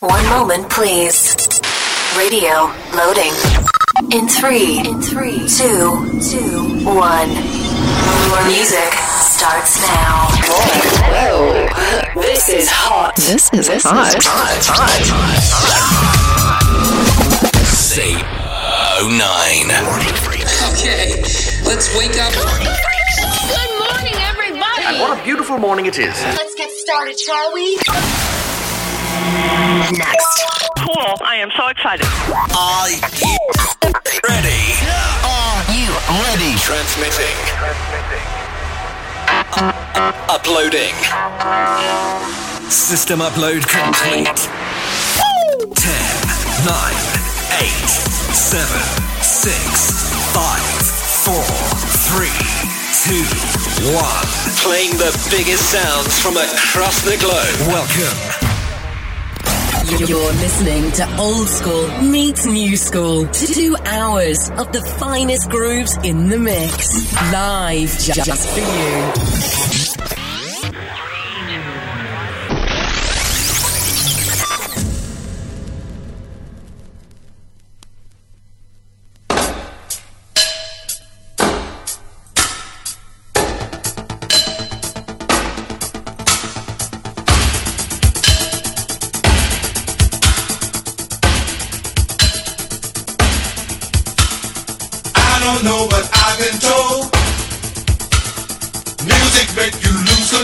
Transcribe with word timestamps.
One 0.00 0.24
moment, 0.30 0.70
please. 0.70 1.36
Radio 2.16 2.72
loading. 2.96 3.32
In 4.10 4.26
three, 4.28 4.78
in 4.80 5.00
three, 5.02 5.46
two, 5.46 6.18
two, 6.24 6.84
one. 6.88 7.28
Your 7.28 8.46
music 8.48 8.92
starts 9.20 9.78
now. 9.82 10.28
Whoa, 11.12 11.68
this 12.22 12.48
is 12.48 12.68
hot. 12.70 13.14
This 13.16 13.50
is 13.52 13.66
This 13.68 13.82
hot. 13.84 14.16
is 14.16 14.24
Say 17.76 18.14
09. 19.04 19.68
Okay, 20.72 21.20
let's 21.68 21.94
wake 21.98 22.16
up. 22.18 22.32
Good 22.32 23.72
morning, 23.84 24.14
everybody. 24.16 24.82
And 24.82 25.00
what 25.00 25.18
a 25.18 25.22
beautiful 25.22 25.58
morning 25.58 25.84
it 25.84 25.98
is. 25.98 26.18
Let's 26.22 26.54
get 26.54 26.70
started, 26.70 27.18
shall 27.20 27.52
we? 27.52 27.78
Next. 29.92 30.44
Cool. 30.78 31.14
I 31.24 31.36
am 31.36 31.50
so 31.56 31.68
excited. 31.68 32.06
Are 32.56 32.88
you 32.90 33.36
ready? 34.28 34.62
Are 35.24 35.60
you 35.74 35.88
ready? 36.24 36.56
Transmitting. 36.58 37.36
U- 39.60 39.74
uploading. 40.32 40.94
System 42.70 43.20
upload 43.20 43.66
complete. 43.68 44.26
10, 45.74 45.92
9, 46.64 46.94
8, 47.60 47.68
7, 48.32 48.66
6, 49.22 50.32
5, 50.32 50.60
4, 51.24 51.44
3, 52.14 52.30
2, 53.04 53.92
1. 53.92 54.04
Playing 54.64 54.92
the 54.98 55.12
biggest 55.30 55.70
sounds 55.70 56.18
from 56.20 56.36
across 56.36 57.02
the 57.02 57.16
globe. 57.18 57.68
Welcome. 57.68 58.49
You're 59.98 60.32
listening 60.34 60.92
to 60.92 61.16
Old 61.18 61.48
School 61.48 61.88
meets 62.00 62.46
New 62.46 62.76
School. 62.76 63.26
Two 63.26 63.76
hours 63.84 64.48
of 64.50 64.72
the 64.72 64.80
finest 64.98 65.50
grooves 65.50 65.96
in 66.04 66.28
the 66.28 66.38
mix. 66.38 67.12
Live 67.32 67.98
just 67.98 68.48
for 68.50 68.60
you. 68.60 70.19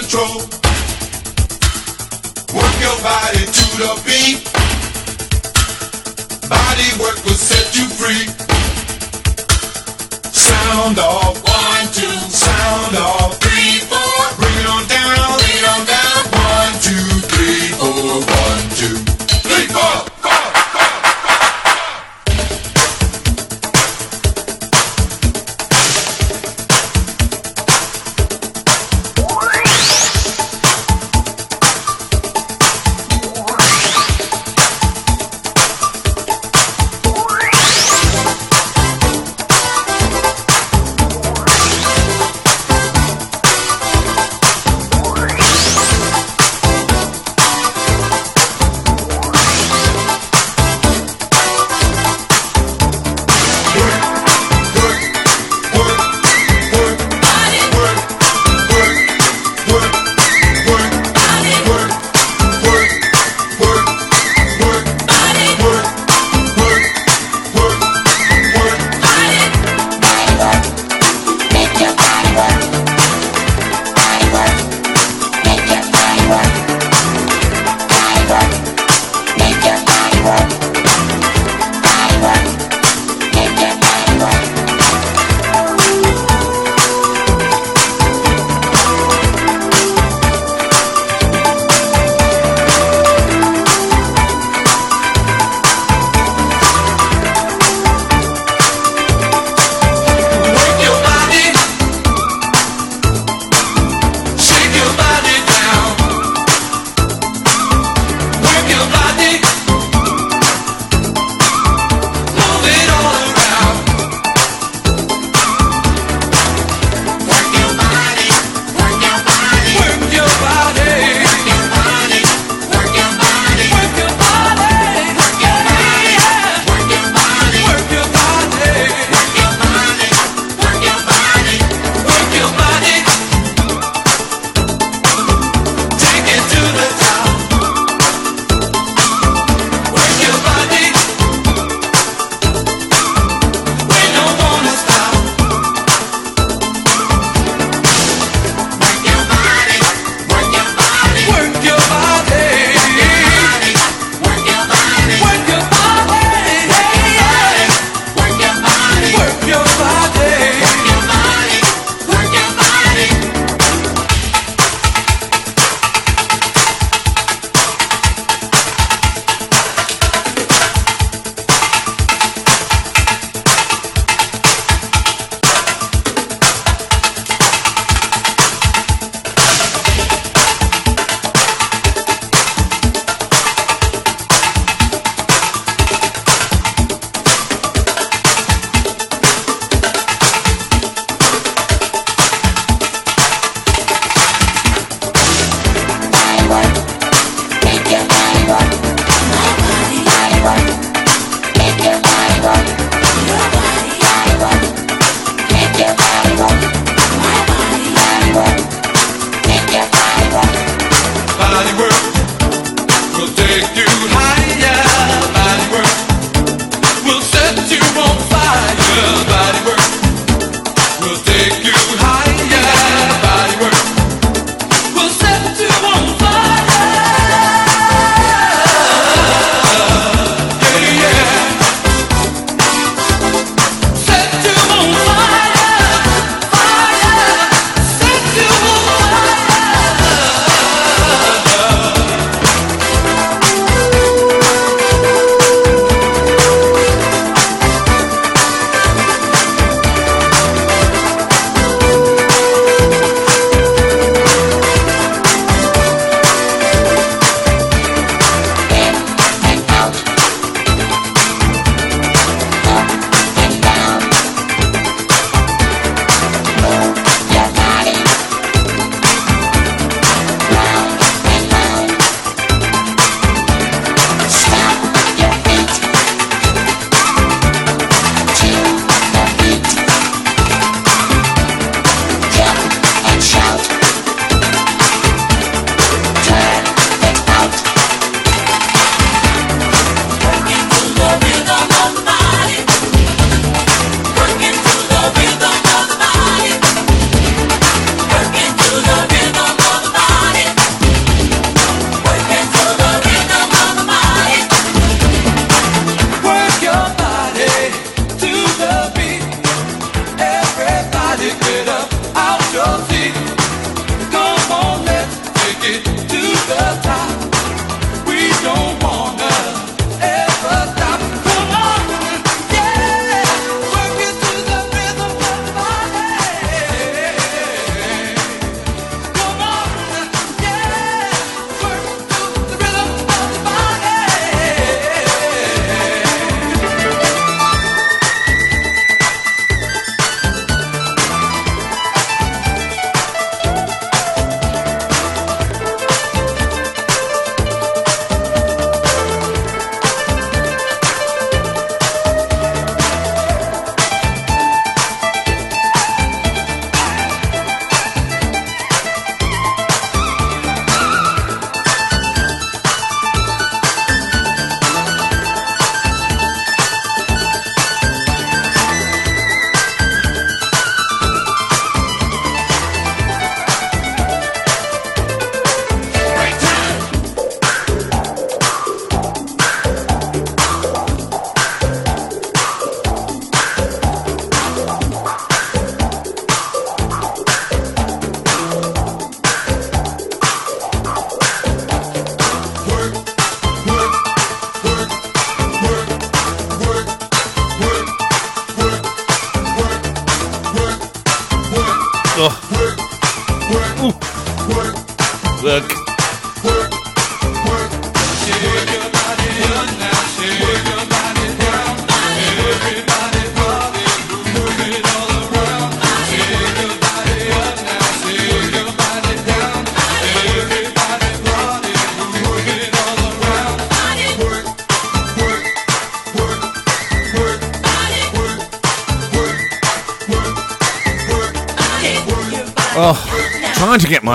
Control. 0.08 0.38
Work 2.54 2.76
your 2.80 2.96
body 3.02 3.44
to 3.44 3.66
the 3.82 3.92
beat. 4.06 4.38
Body 6.48 6.88
work 7.00 7.18
will 7.24 7.34
set 7.34 7.74
you 7.76 7.88
free. 7.88 8.26
Sound 10.32 10.98
off, 10.98 11.45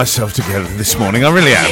myself 0.02 0.34
together 0.34 0.68
this 0.78 0.98
morning. 0.98 1.24
I 1.24 1.30
really 1.30 1.52
am. 1.52 1.66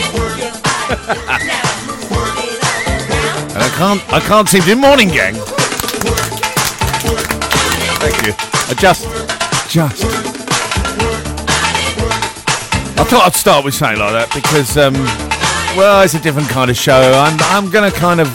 and 3.50 3.63
I 3.63 3.69
can't. 3.75 4.13
I 4.13 4.19
can't 4.19 4.48
seem 4.48 4.62
to. 4.62 4.75
Morning, 4.75 5.07
gang. 5.07 5.33
Thank 7.98 8.27
you. 8.27 8.33
I 8.38 8.75
just, 8.77 9.05
just. 9.67 10.05
I 13.00 13.03
thought 13.03 13.24
I'd 13.25 13.33
start 13.33 13.65
with 13.65 13.74
something 13.74 13.98
like 13.98 14.13
that 14.13 14.31
because, 14.31 14.77
um, 14.77 14.93
well, 15.75 16.03
it's 16.03 16.13
a 16.13 16.19
different 16.19 16.50
kind 16.50 16.69
of 16.69 16.77
show. 16.77 17.01
I'm, 17.15 17.36
I'm 17.50 17.71
to 17.91 17.98
kind 17.98 18.21
of 18.21 18.27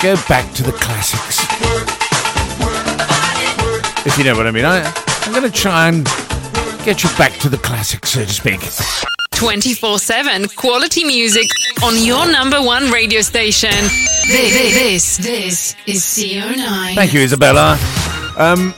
go 0.00 0.16
back 0.28 0.50
to 0.54 0.62
the 0.62 0.72
classics. 0.72 1.44
If 4.06 4.16
you 4.16 4.24
know 4.24 4.34
what 4.34 4.46
I 4.46 4.50
mean. 4.50 4.64
I, 4.64 4.80
I'm 5.26 5.32
to 5.42 5.50
try 5.50 5.88
and 5.88 6.08
get 6.88 7.02
you 7.02 7.10
back 7.18 7.34
to 7.34 7.50
the 7.50 7.58
classics, 7.58 8.12
so 8.12 8.24
to 8.24 8.32
speak. 8.32 8.60
24 9.32 9.98
7 9.98 10.48
quality 10.56 11.04
music 11.04 11.46
on 11.84 12.02
your 12.02 12.26
number 12.32 12.62
one 12.62 12.90
radio 12.90 13.20
station. 13.20 13.68
This, 14.26 14.72
this, 14.72 15.16
this 15.18 15.76
is 15.86 16.02
CO9. 16.02 16.94
Thank 16.94 17.12
you, 17.12 17.20
Isabella. 17.20 17.78
Um, 18.38 18.72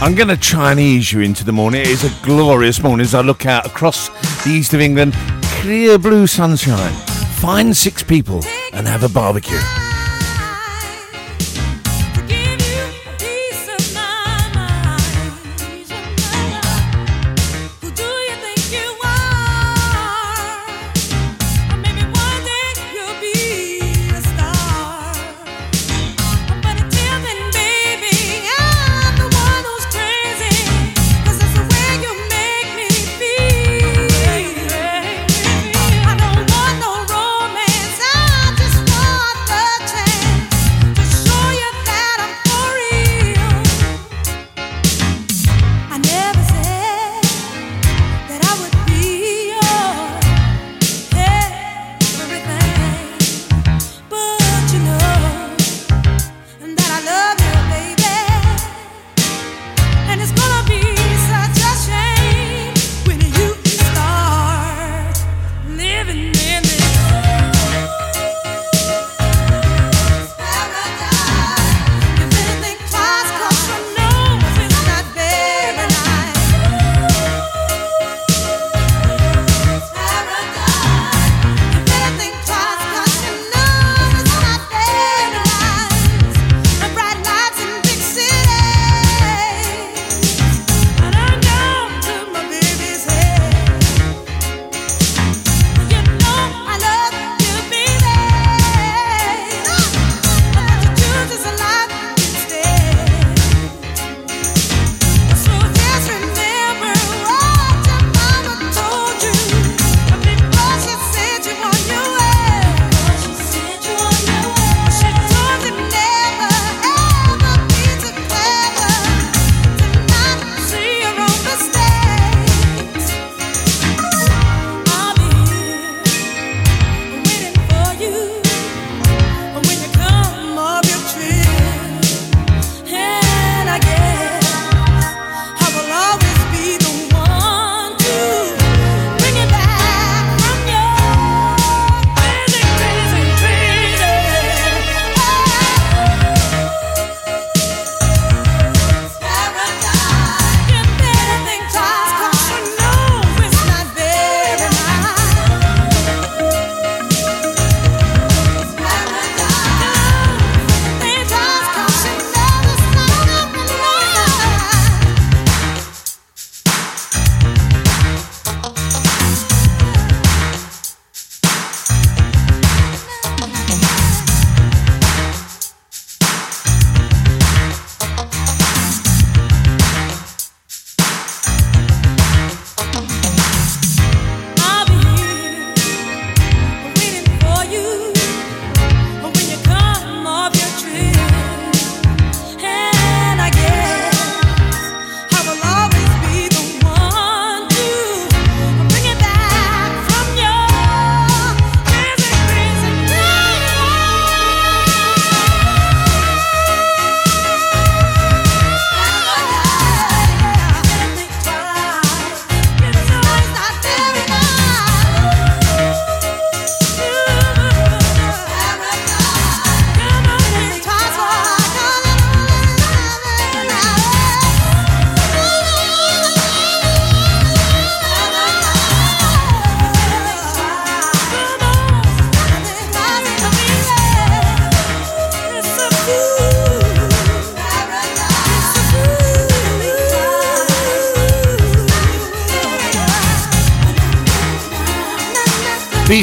I'm 0.00 0.14
going 0.14 0.28
to 0.28 0.36
try 0.36 0.70
and 0.70 0.78
ease 0.78 1.12
you 1.12 1.22
into 1.22 1.42
the 1.42 1.50
morning. 1.50 1.80
It 1.80 1.88
is 1.88 2.04
a 2.04 2.24
glorious 2.24 2.80
morning 2.80 3.04
as 3.04 3.16
I 3.16 3.22
look 3.22 3.46
out 3.46 3.66
across 3.66 4.10
the 4.44 4.50
east 4.50 4.72
of 4.72 4.80
England. 4.80 5.14
Clear 5.60 5.98
blue 5.98 6.28
sunshine. 6.28 6.92
Find 7.40 7.76
six 7.76 8.00
people 8.00 8.44
and 8.72 8.86
have 8.86 9.02
a 9.02 9.08
barbecue. 9.08 9.58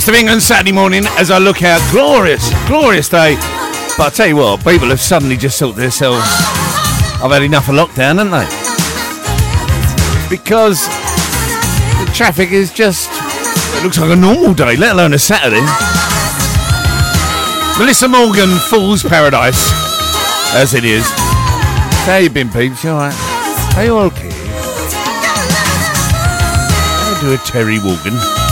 East 0.05 0.13
of 0.13 0.19
England 0.19 0.43
Saturday 0.43 0.71
morning 0.71 1.03
as 1.17 1.31
I 1.31 1.39
look 1.39 1.63
out. 1.63 1.81
Glorious, 1.91 2.47
glorious 2.67 3.09
day. 3.09 3.38
But 3.97 4.05
I 4.05 4.09
tell 4.13 4.27
you 4.27 4.35
what, 4.35 4.63
people 4.63 4.89
have 4.89 5.01
suddenly 5.01 5.35
just 5.35 5.57
thought 5.57 5.74
to 5.74 5.81
themselves, 5.81 6.21
I've 7.24 7.31
had 7.31 7.41
enough 7.41 7.69
of 7.69 7.74
lockdown, 7.74 8.21
haven't 8.21 8.29
they? 8.29 8.45
Because 10.29 10.85
the 11.97 12.05
traffic 12.13 12.51
is 12.51 12.71
just, 12.71 13.09
it 13.12 13.83
looks 13.83 13.97
like 13.97 14.12
a 14.12 14.15
normal 14.15 14.53
day, 14.53 14.75
let 14.75 14.93
alone 14.93 15.15
a 15.15 15.17
Saturday. 15.17 15.65
Meli'sa 17.79 18.07
Morgan, 18.07 18.59
Fool's 18.69 19.01
Paradise, 19.01 19.71
as 20.53 20.75
it 20.75 20.85
is. 20.85 21.03
How 22.05 22.17
you 22.17 22.29
been, 22.29 22.51
peeps? 22.51 22.83
You 22.83 22.91
alright? 22.91 23.15
Are 23.75 23.85
you 23.85 23.97
okay? 23.97 24.29
I'll 27.01 27.21
do 27.21 27.33
a 27.33 27.38
Terry 27.39 27.79
Wogan. 27.79 28.44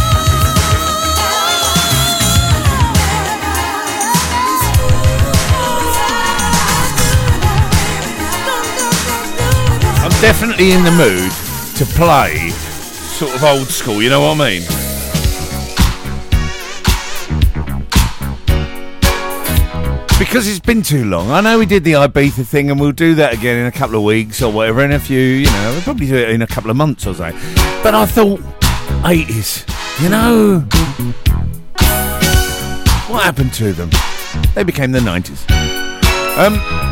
Definitely 10.24 10.72
in 10.72 10.86
the 10.86 10.92
mood 10.92 11.30
to 11.75 11.86
play 11.98 12.50
sort 12.50 13.36
of 13.36 13.44
old 13.44 13.68
school, 13.68 14.01
you 14.01 14.10
know 14.10 14.22
what 14.22 14.39
I 14.39 14.51
mean? 14.51 14.62
Because 20.18 20.48
it's 20.48 20.62
been 20.62 20.82
too 20.82 21.03
long. 21.03 21.30
I 21.30 21.42
know 21.42 21.60
we 21.60 21.65
did 21.65 21.84
the 21.84 21.92
Ibiza 21.92 22.46
thing 22.46 22.72
and 22.72 22.80
we'll 22.80 22.94
do 22.94 23.15
that 23.15 23.34
again 23.34 23.58
in 23.58 23.65
a 23.65 23.72
couple 23.72 23.98
of 23.98 24.03
weeks 24.03 24.42
or 24.42 24.50
whatever, 24.50 24.86
in 24.86 24.94
a 24.94 25.00
few, 25.00 25.20
you 25.20 25.48
know, 25.48 25.72
we'll 25.74 25.82
probably 25.82 26.08
do 26.08 26.15
it 26.15 26.30
in 26.30 26.42
a 26.42 26.48
couple 26.48 26.72
of 26.72 26.77
months 26.77 27.06
or 27.06 27.13
so. 27.13 27.30
But 27.84 27.94
I 27.94 28.06
thought, 28.06 28.39
80s, 29.03 29.68
you 30.01 30.08
know, 30.08 30.60
what 33.12 33.24
happened 33.24 33.53
to 33.56 33.74
them? 33.74 33.89
They 34.56 34.63
became 34.63 34.94
the 34.94 35.00
90s. 35.00 35.51
Um, 36.38 36.82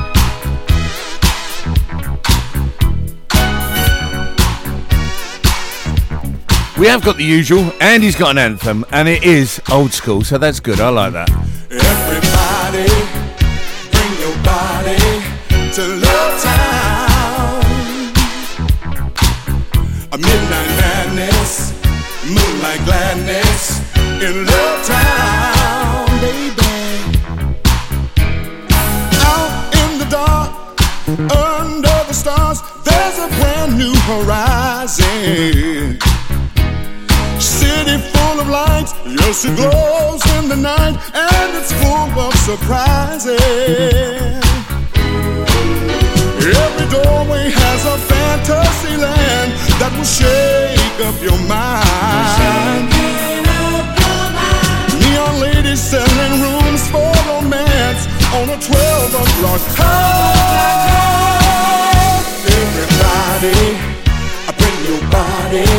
We 6.82 6.88
have 6.88 7.04
got 7.06 7.18
the 7.18 7.24
usual, 7.24 7.72
and 7.80 8.02
he's 8.02 8.16
got 8.16 8.32
an 8.32 8.40
anthem, 8.40 8.84
and 8.90 9.08
it 9.08 9.24
is 9.24 9.62
old 9.72 9.94
school, 9.94 10.24
so 10.24 10.40
that's 10.40 10.60
good. 10.60 10.80
I 10.80 10.90
like 10.90 11.14
that. 11.14 11.30
Everybody, 11.70 12.90
bring 13.94 14.14
your 14.18 14.36
body 14.42 14.98
to 15.76 15.84
Love 16.02 16.42
Town. 16.42 17.62
A 20.12 20.18
midnight 20.18 20.72
madness, 20.82 21.72
moonlight 22.26 22.84
gladness 22.86 23.80
in 24.20 24.44
Love 24.48 24.84
Town, 24.88 26.08
baby. 26.20 26.66
Out 29.22 29.54
in 29.76 30.00
the 30.00 30.08
dark, 30.10 30.50
under 31.30 32.04
the 32.08 32.14
stars, 32.14 32.60
there's 32.84 33.20
a 33.20 33.28
brand 33.38 33.78
new 33.78 33.94
horizon. 34.10 36.00
Of 38.41 38.48
lights, 38.50 38.93
yes, 39.05 39.45
it 39.45 39.55
glows 39.55 40.25
in 40.38 40.48
the 40.50 40.55
night, 40.55 40.98
and 41.13 41.57
it's 41.60 41.71
full 41.74 42.10
of 42.19 42.33
surprises. 42.33 43.38
Every 46.41 46.88
doorway 46.89 47.51
has 47.53 47.86
a 47.86 47.98
fantasy 48.10 48.98
land 48.98 49.51
that 49.77 49.91
will 49.93 50.10
shake 50.10 51.00
up 51.05 51.21
your 51.21 51.38
mind. 51.45 52.89
Neon 54.98 55.36
ladies 55.39 55.79
selling 55.79 56.41
rooms 56.41 56.81
for 56.89 57.13
romance 57.29 58.07
on 58.33 58.50
a 58.50 58.57
12 58.57 59.21
o'clock 59.21 59.62
high. 59.77 61.12
Everybody, 62.57 63.77
bring 64.57 64.77
your 64.89 65.03
body 65.13 65.69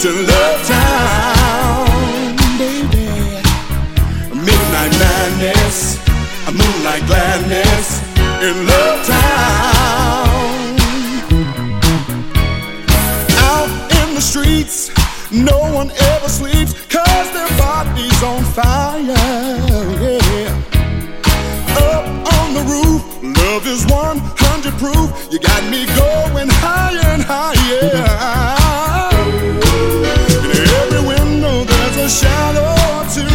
to 0.00 0.08
Love 0.08 0.60
Town, 0.66 1.39
Midnight 4.80 4.98
madness, 4.98 5.98
a 6.48 6.52
moonlight 6.52 7.06
gladness 7.06 8.00
in 8.40 8.66
Love 8.66 9.06
Town. 9.06 10.78
Out 13.44 13.68
in 14.00 14.14
the 14.14 14.22
streets, 14.22 14.90
no 15.30 15.58
one 15.74 15.90
ever 15.90 16.28
sleeps, 16.30 16.72
cause 16.86 17.30
their 17.34 17.48
body's 17.58 18.22
on 18.22 18.42
fire, 18.42 19.02
yeah. 19.02 20.48
Up 21.76 22.06
on 22.38 22.54
the 22.54 22.64
roof, 22.64 23.02
love 23.36 23.66
is 23.66 23.84
100 23.84 24.72
proof. 24.78 25.28
You 25.30 25.40
got 25.40 25.62
me 25.64 25.84
going 25.84 26.48
higher 26.64 27.04
and 27.04 27.22
higher. 27.22 27.90
In 30.56 30.64
every 30.80 31.02
window 31.06 31.64
there's 31.64 31.96
a 31.96 32.08
shadow 32.08 32.72
or 32.96 33.04
two, 33.12 33.28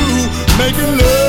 making 0.58 0.98
love 0.98 1.25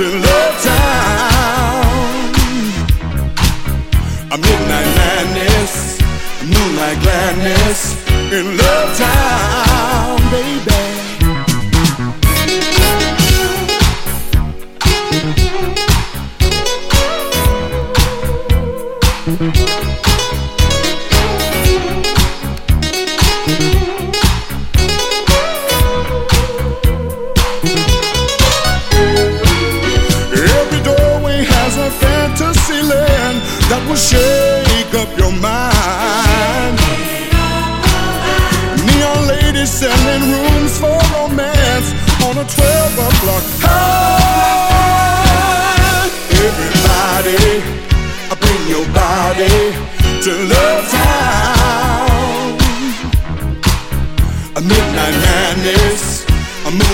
to 0.00 0.06
Love 0.06 0.62
Town. 0.62 2.32
A 4.32 4.38
midnight 4.38 4.90
madness, 4.96 6.00
moonlight 6.52 6.98
gladness 7.02 7.80
in 8.32 8.56
Love 8.56 8.96
Town, 8.96 9.69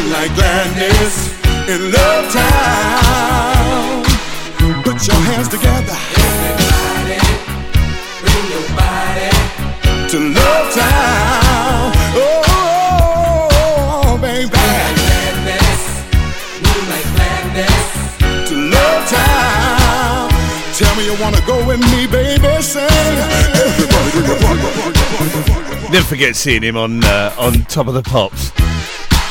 moonlight 0.06 0.34
gladness 0.34 1.30
in 1.68 1.90
Love 1.90 2.32
Town. 2.32 4.04
Put 4.84 5.06
your 5.06 5.16
hands 5.16 5.48
together. 5.48 5.96
Everybody, 6.14 7.18
bring 8.22 8.46
your 8.54 8.66
body 8.76 9.30
to 10.10 10.18
Love 10.20 10.74
Town. 10.74 11.92
Oh, 12.18 14.18
baby. 14.20 14.50
To 18.46 18.54
Love 18.54 19.08
Town. 19.08 20.30
Tell 20.74 20.94
me 20.96 21.04
you 21.06 21.14
wanna 21.20 21.40
go 21.46 21.56
with 21.66 21.80
me, 21.90 22.06
baby. 22.06 22.62
Say, 22.62 22.86
everybody, 22.86 24.10
bring 24.12 24.26
your 24.26 24.38
body. 24.40 24.60
Never 25.90 26.06
forget 26.06 26.36
seeing 26.36 26.62
him 26.62 26.76
on 26.76 27.02
uh, 27.04 27.34
on 27.38 27.62
Top 27.64 27.86
of 27.88 27.94
the 27.94 28.02
Pops, 28.02 28.50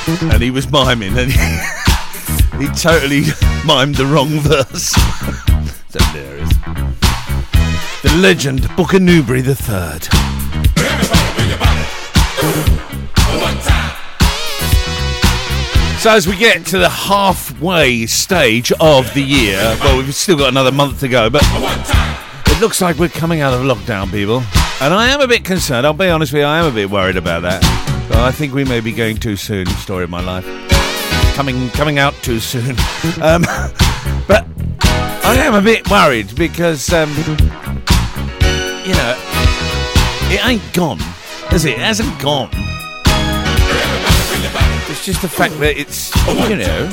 and 0.08 0.42
he 0.42 0.52
was 0.52 0.70
miming, 0.72 1.18
and 1.18 1.32
he, 1.32 1.40
he 2.60 2.68
totally 2.74 3.22
mimed 3.66 3.96
the 3.98 4.06
wrong 4.06 4.40
verse. 4.40 4.94
it's. 5.94 6.50
The 8.04 8.18
legend 8.20 8.70
Booker 8.76 9.00
Newberry 9.00 9.42
the 9.42 9.56
Third. 9.56 10.04
So 16.00 16.12
as 16.12 16.28
we 16.28 16.38
get 16.38 16.68
to 16.68 16.78
the 16.78 16.90
halfway 16.90 18.06
stage 18.06 18.72
of 18.80 19.12
the 19.16 19.24
year, 19.24 19.58
well, 19.80 19.98
we've 19.98 20.14
still 20.14 20.38
got 20.38 20.50
another 20.50 20.72
month 20.72 21.00
to 21.00 21.08
go, 21.08 21.32
but 21.32 21.42
it 21.44 22.62
looks 22.62 22.80
like 22.80 22.98
we're 22.98 23.10
coming 23.10 23.42
out 23.42 23.54
of 23.54 23.62
lockdown, 23.62 24.12
people. 24.12 24.44
And 24.82 24.94
I 24.94 25.10
am 25.10 25.22
a 25.22 25.28
bit 25.28 25.44
concerned. 25.44 25.88
I'll 25.88 25.94
be 25.94 26.08
honest 26.10 26.32
with 26.32 26.42
you, 26.42 26.46
I 26.46 26.60
am 26.60 26.66
a 26.66 26.76
bit 26.76 26.92
worried 26.92 27.18
about 27.18 27.42
that. 27.42 27.95
But 28.08 28.18
I 28.18 28.32
think 28.32 28.54
we 28.54 28.64
may 28.64 28.80
be 28.80 28.92
going 28.92 29.18
too 29.18 29.36
soon. 29.36 29.66
Story 29.66 30.04
of 30.04 30.10
my 30.10 30.22
life. 30.22 30.46
coming 31.36 31.70
coming 31.72 32.00
out 32.00 32.14
too 32.22 32.40
soon. 32.40 32.76
Um, 33.22 33.44
but 34.28 34.46
I 35.24 35.36
am 35.38 35.56
a 35.56 35.62
bit 35.62 35.90
worried 35.90 36.36
because 36.36 36.92
um, 36.92 37.10
you 38.86 38.94
know 38.94 39.16
it 40.32 40.46
ain't 40.46 40.74
gone, 40.74 41.00
is 41.52 41.66
it? 41.66 41.74
It 41.74 41.80
hasn't 41.80 42.20
gone. 42.20 42.50
It's 44.90 45.06
just 45.06 45.22
the 45.22 45.30
fact 45.30 45.58
that 45.60 45.78
it's 45.78 46.16
you 46.50 46.58
know 46.58 46.90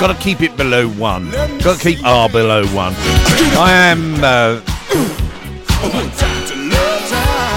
got 0.00 0.08
to 0.08 0.22
keep 0.22 0.40
it 0.40 0.56
below 0.56 0.88
one. 0.88 1.30
Got 1.30 1.78
to 1.78 1.82
keep 1.82 2.04
R 2.04 2.28
below 2.28 2.66
one. 2.68 2.94
I 3.56 3.72
am. 3.72 4.22
Uh, 4.22 4.60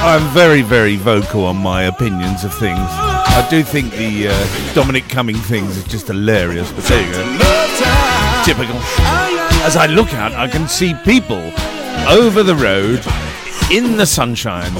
I'm 0.04 0.28
very, 0.34 0.64
very 0.64 0.96
vocal 0.96 1.46
on 1.46 1.58
my 1.58 1.84
opinions 1.84 2.44
of 2.44 2.52
things. 2.56 2.80
I 2.80 3.48
do 3.52 3.62
think 3.62 3.92
the 3.92 4.30
uh, 4.30 4.74
Dominic 4.74 5.08
Cumming 5.08 5.36
things 5.36 5.78
is 5.78 5.84
just 5.84 6.08
hilarious, 6.08 6.72
but 6.72 6.84
there 6.86 7.06
you 7.06 7.12
go. 7.14 7.22
Typical. 8.44 8.78
As 9.64 9.76
I 9.76 9.86
look 9.86 10.12
out, 10.16 10.34
I 10.34 10.48
can 10.48 10.68
see 10.68 10.96
people 11.06 11.52
over 12.10 12.42
the 12.42 12.56
road 12.56 13.06
in 13.72 13.96
the 13.96 14.08
sunshine 14.08 14.72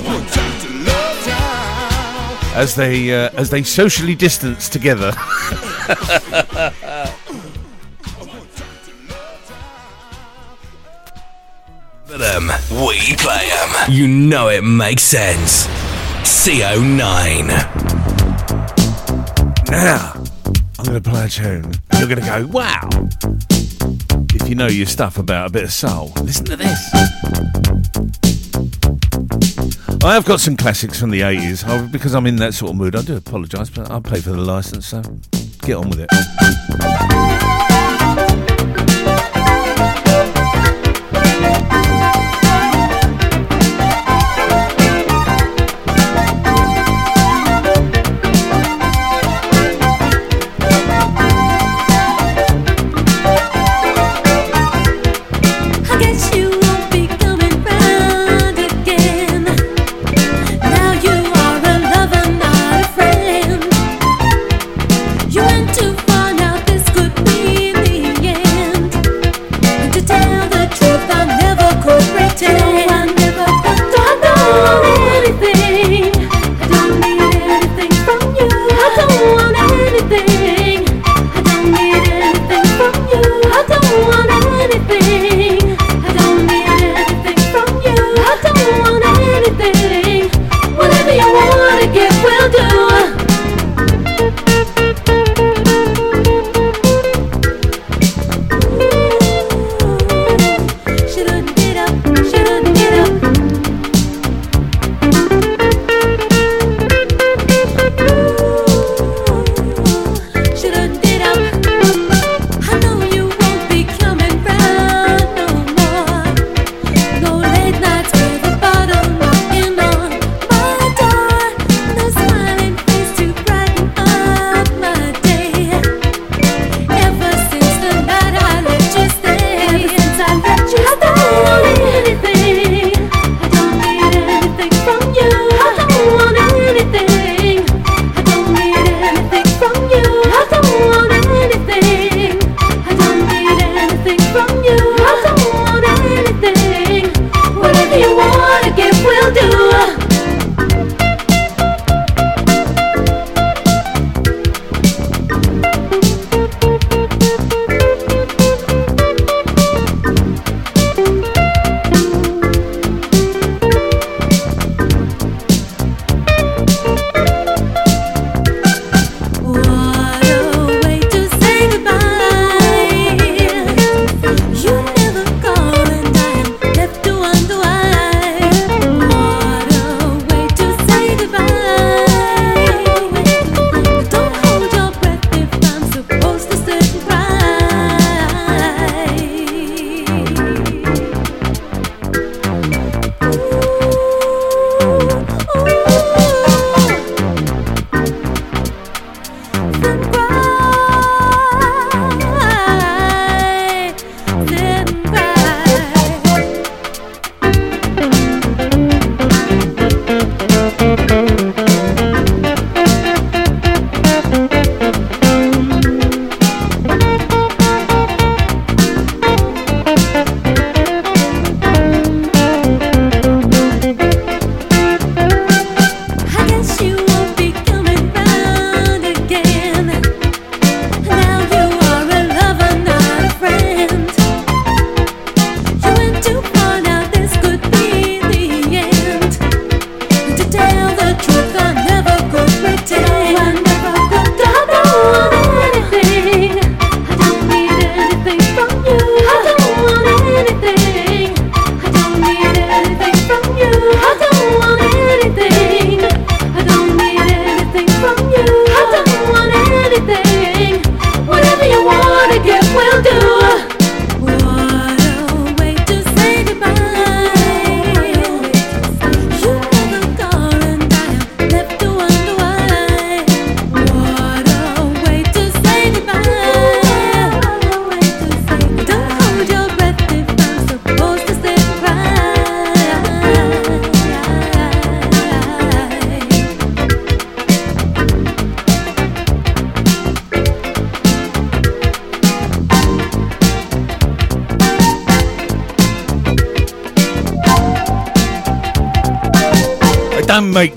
as 2.56 2.74
they 2.76 3.14
uh, 3.14 3.30
as 3.36 3.52
they 3.52 3.62
socially 3.62 4.16
distance 4.16 4.68
together. 4.70 5.14
we 12.72 13.16
play 13.18 13.50
them. 13.50 13.92
You 13.92 14.08
know 14.08 14.48
it 14.48 14.64
makes 14.64 15.04
sense. 15.04 15.68
CO9. 16.24 17.48
Now, 19.70 20.14
I'm 20.80 20.86
going 20.86 21.02
to 21.02 21.10
play 21.10 21.26
a 21.26 21.30
tune. 21.30 21.74
You're 22.00 22.08
going 22.08 22.22
to 22.22 22.26
go, 22.26 22.48
wow. 22.48 22.90
If 24.34 24.48
you 24.48 24.56
know 24.56 24.68
your 24.68 24.86
stuff 24.86 25.18
about 25.18 25.50
a 25.50 25.52
bit 25.52 25.64
of 25.64 25.74
soul, 25.74 26.14
listen 26.24 26.46
to 26.46 26.56
this. 26.56 26.90
I 30.04 30.14
have 30.14 30.26
got 30.26 30.40
some 30.40 30.56
classics 30.56 31.00
from 31.00 31.12
the 31.12 31.22
80s. 31.22 31.66
Oh, 31.68 31.88
because 31.92 32.16
I'm 32.16 32.26
in 32.26 32.38
that 32.38 32.54
sort 32.54 32.72
of 32.72 32.78
mood, 32.78 32.96
I 32.96 33.02
do 33.02 33.18
apologise, 33.18 33.70
but 33.70 33.92
I'll 33.92 34.02
pay 34.02 34.22
for 34.22 34.32
the 34.32 34.42
licence, 34.42 34.88
so 34.88 35.02
get 35.62 35.76
on 35.76 35.90
with 35.90 36.00
it. 36.00 36.10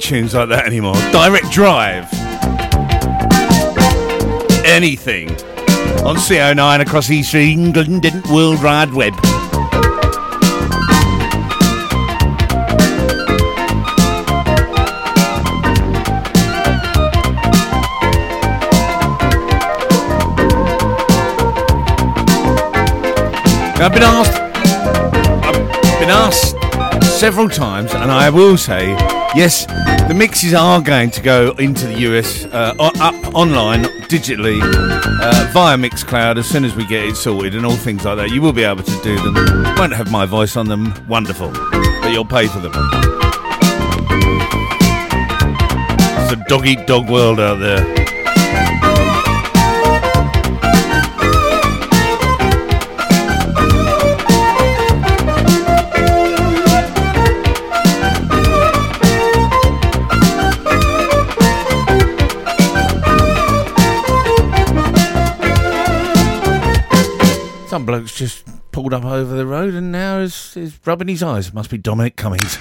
Tunes 0.04 0.34
like 0.34 0.50
that 0.50 0.66
anymore. 0.66 0.94
Direct 1.12 1.50
Drive. 1.50 2.12
Anything. 4.66 5.30
On 6.04 6.16
CO9 6.16 6.80
across 6.80 7.08
East 7.08 7.34
England 7.34 8.04
and 8.04 8.26
World 8.26 8.62
Wide 8.62 8.92
Web. 8.92 9.14
I've 23.80 23.92
been 23.92 24.02
asked. 24.02 24.38
I've 25.44 26.00
been 26.00 26.10
asked 26.10 26.53
several 27.14 27.48
times, 27.48 27.94
and 27.94 28.10
I 28.10 28.28
will 28.28 28.56
say, 28.56 28.88
yes, 29.36 29.66
the 30.08 30.14
mixes 30.14 30.52
are 30.52 30.82
going 30.82 31.10
to 31.12 31.22
go 31.22 31.52
into 31.52 31.86
the 31.86 32.00
US 32.00 32.44
uh, 32.46 32.74
up 32.78 33.34
online 33.34 33.84
digitally 34.10 34.60
uh, 34.62 35.50
via 35.52 35.76
Mixcloud 35.76 36.38
as 36.38 36.46
soon 36.46 36.64
as 36.64 36.74
we 36.74 36.84
get 36.86 37.04
it 37.04 37.14
sorted 37.14 37.54
and 37.54 37.64
all 37.64 37.76
things 37.76 38.04
like 38.04 38.16
that. 38.16 38.30
You 38.30 38.42
will 38.42 38.52
be 38.52 38.64
able 38.64 38.82
to 38.82 39.02
do 39.02 39.16
them. 39.16 39.34
Won't 39.76 39.92
have 39.92 40.10
my 40.10 40.26
voice 40.26 40.56
on 40.56 40.66
them. 40.66 40.92
Wonderful, 41.06 41.50
but 41.50 42.10
you'll 42.10 42.24
pay 42.24 42.48
for 42.48 42.58
them. 42.58 42.72
It's 46.18 46.32
a 46.32 46.44
dog 46.48 46.66
eat 46.66 46.84
dog 46.86 47.08
world 47.08 47.38
out 47.38 47.60
there. 47.60 48.03
Bloke's 67.94 68.16
just 68.16 68.44
pulled 68.72 68.92
up 68.92 69.04
over 69.04 69.36
the 69.36 69.46
road 69.46 69.72
and 69.72 69.92
now 69.92 70.18
is, 70.18 70.56
is 70.56 70.80
rubbing 70.84 71.06
his 71.06 71.22
eyes. 71.22 71.54
Must 71.54 71.70
be 71.70 71.78
Dominic 71.78 72.16
Cummings. 72.16 72.58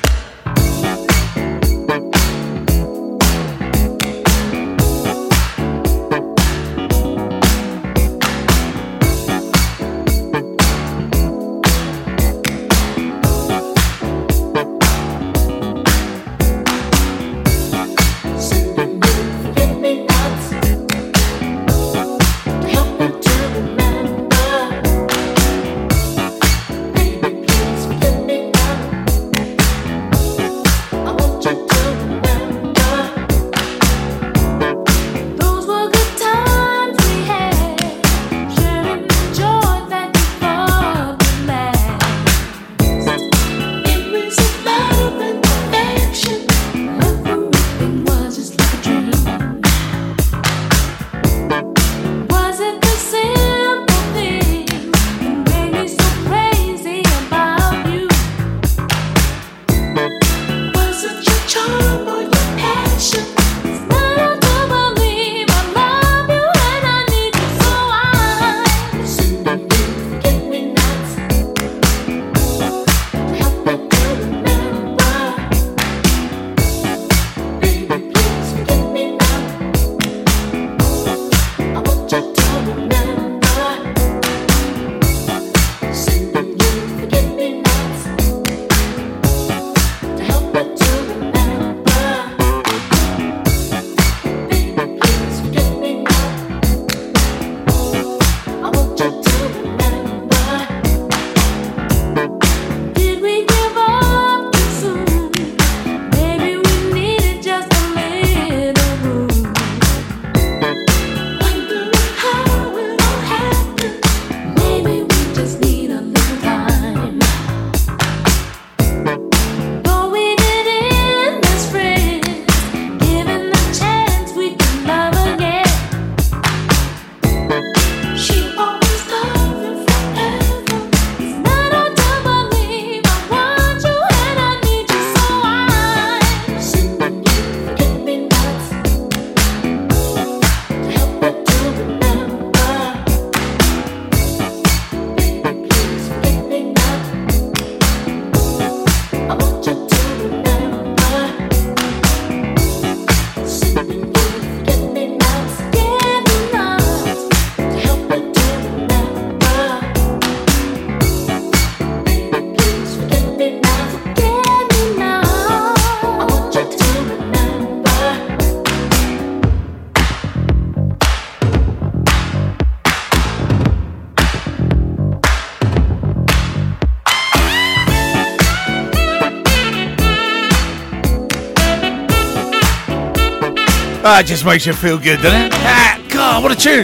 Ah, 184.06 184.20
it 184.20 184.26
just 184.26 184.44
makes 184.44 184.66
you 184.66 184.74
feel 184.74 184.98
good, 184.98 185.22
doesn't 185.22 185.44
it? 185.44 185.54
Ah, 185.54 185.98
God, 186.10 186.44
what 186.44 186.52
a 186.52 186.56
tune! 186.56 186.84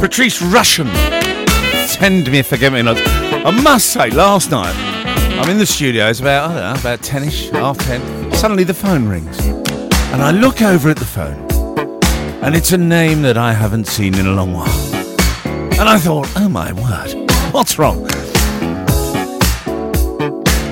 Patrice 0.00 0.40
Rushen, 0.40 0.88
send 1.88 2.30
me 2.30 2.38
a 2.38 2.42
forget 2.44 2.72
me 2.72 2.82
not. 2.82 2.96
I 2.98 3.50
must 3.50 3.86
say, 3.86 4.10
last 4.10 4.52
night 4.52 4.74
I'm 5.40 5.50
in 5.50 5.58
the 5.58 5.66
studio. 5.66 6.08
It's 6.08 6.20
about 6.20 6.52
I 6.52 6.54
don't 6.54 6.74
know, 6.74 6.80
about 6.80 7.02
ten-ish, 7.02 7.50
half 7.50 7.78
ten. 7.78 8.32
Suddenly 8.32 8.62
the 8.62 8.74
phone 8.74 9.08
rings, 9.08 9.44
and 10.12 10.22
I 10.22 10.30
look 10.30 10.62
over 10.62 10.88
at 10.88 10.96
the 10.98 11.04
phone, 11.04 11.36
and 12.44 12.54
it's 12.54 12.70
a 12.70 12.78
name 12.78 13.22
that 13.22 13.36
I 13.36 13.52
haven't 13.52 13.88
seen 13.88 14.14
in 14.14 14.26
a 14.26 14.32
long 14.32 14.52
while. 14.52 14.68
And 15.80 15.88
I 15.88 15.98
thought, 15.98 16.30
oh 16.36 16.48
my 16.48 16.72
word, 16.72 17.28
what's 17.52 17.76
wrong? 17.76 18.06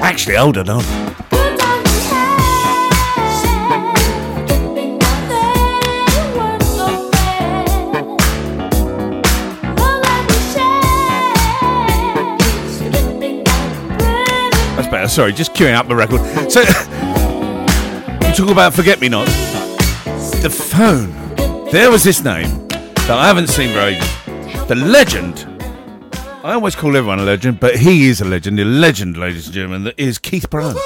Actually, 0.01 0.37
hold 0.37 0.57
on, 0.57 0.69
Sorry, 15.09 15.33
just 15.33 15.55
queuing 15.55 15.75
up 15.75 15.89
the 15.89 15.97
record. 15.97 16.21
So, 16.51 16.61
you 16.61 18.35
talk 18.35 18.51
about 18.51 18.75
forget 18.75 19.01
me 19.01 19.09
nots. 19.09 19.33
The 20.43 20.51
phone. 20.51 21.11
There 21.71 21.91
was 21.91 22.05
this 22.05 22.23
name 22.23 22.69
that 22.69 23.11
I 23.11 23.27
haven't 23.27 23.49
seen 23.49 23.71
ages. 23.77 24.07
The 24.69 24.75
legend. 24.75 25.47
I 26.45 26.53
always 26.55 26.77
call 26.77 26.97
everyone 26.97 27.19
a 27.19 27.25
legend, 27.25 27.59
but 27.59 27.77
he 27.77 28.09
is 28.09 28.21
a 28.21 28.25
legend. 28.25 28.59
The 28.59 28.65
legend, 28.65 29.17
ladies 29.17 29.47
and 29.47 29.55
gentlemen, 29.55 29.85
that 29.85 29.99
is 29.99 30.19
Keith 30.19 30.49
Brown. 30.51 30.77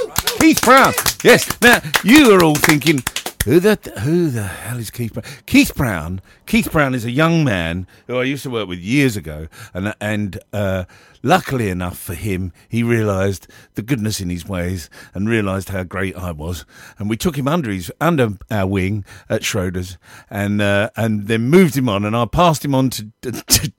Keith 0.41 0.63
Brown. 0.63 0.95
Yes. 1.23 1.61
Now 1.61 1.81
you 2.03 2.33
are 2.33 2.43
all 2.43 2.55
thinking, 2.55 3.01
who 3.45 3.59
the 3.59 3.77
who 4.01 4.31
the 4.31 4.45
hell 4.45 4.79
is 4.79 4.91
Keith 4.91 5.15
Brown? 5.15 5.25
Keith 5.47 5.75
Brown. 5.75 6.21
Keith 6.47 6.71
Brown 6.71 6.95
is 6.95 7.05
a 7.05 7.11
young 7.11 7.45
man 7.45 7.87
who 8.07 8.19
I 8.19 8.25
used 8.25 8.45
to 8.45 8.51
work 8.51 8.69
with 8.69 8.79
years 8.79 9.17
ago, 9.17 9.49
and 9.75 9.95
and 10.01 10.39
uh, 10.53 10.85
luckily 11.23 11.69
enough 11.69 11.99
for 11.99 12.15
him, 12.15 12.53
he 12.69 12.83
realised 12.83 13.49
the 13.75 13.83
goodness 13.83 14.21
in 14.21 14.31
his 14.31 14.47
ways 14.47 14.89
and 15.13 15.29
realised 15.29 15.71
how 15.71 15.83
great 15.83 16.17
I 16.17 16.31
was, 16.31 16.65
and 16.99 17.11
we 17.11 17.17
took 17.17 17.37
him 17.37 17.49
under 17.49 17.71
his 17.71 17.91
under 18.01 18.31
our 18.51 18.67
wing 18.67 19.05
at 19.29 19.43
Schroders, 19.43 19.97
and 20.31 20.63
uh, 20.63 20.91
and 20.97 21.27
then 21.27 21.51
moved 21.51 21.77
him 21.77 21.89
on, 21.89 22.05
and 22.05 22.17
I 22.17 22.27
passed 22.27 22.65
him 22.65 22.75
on 22.75 22.91
to 22.91 23.11
to, 23.23 23.73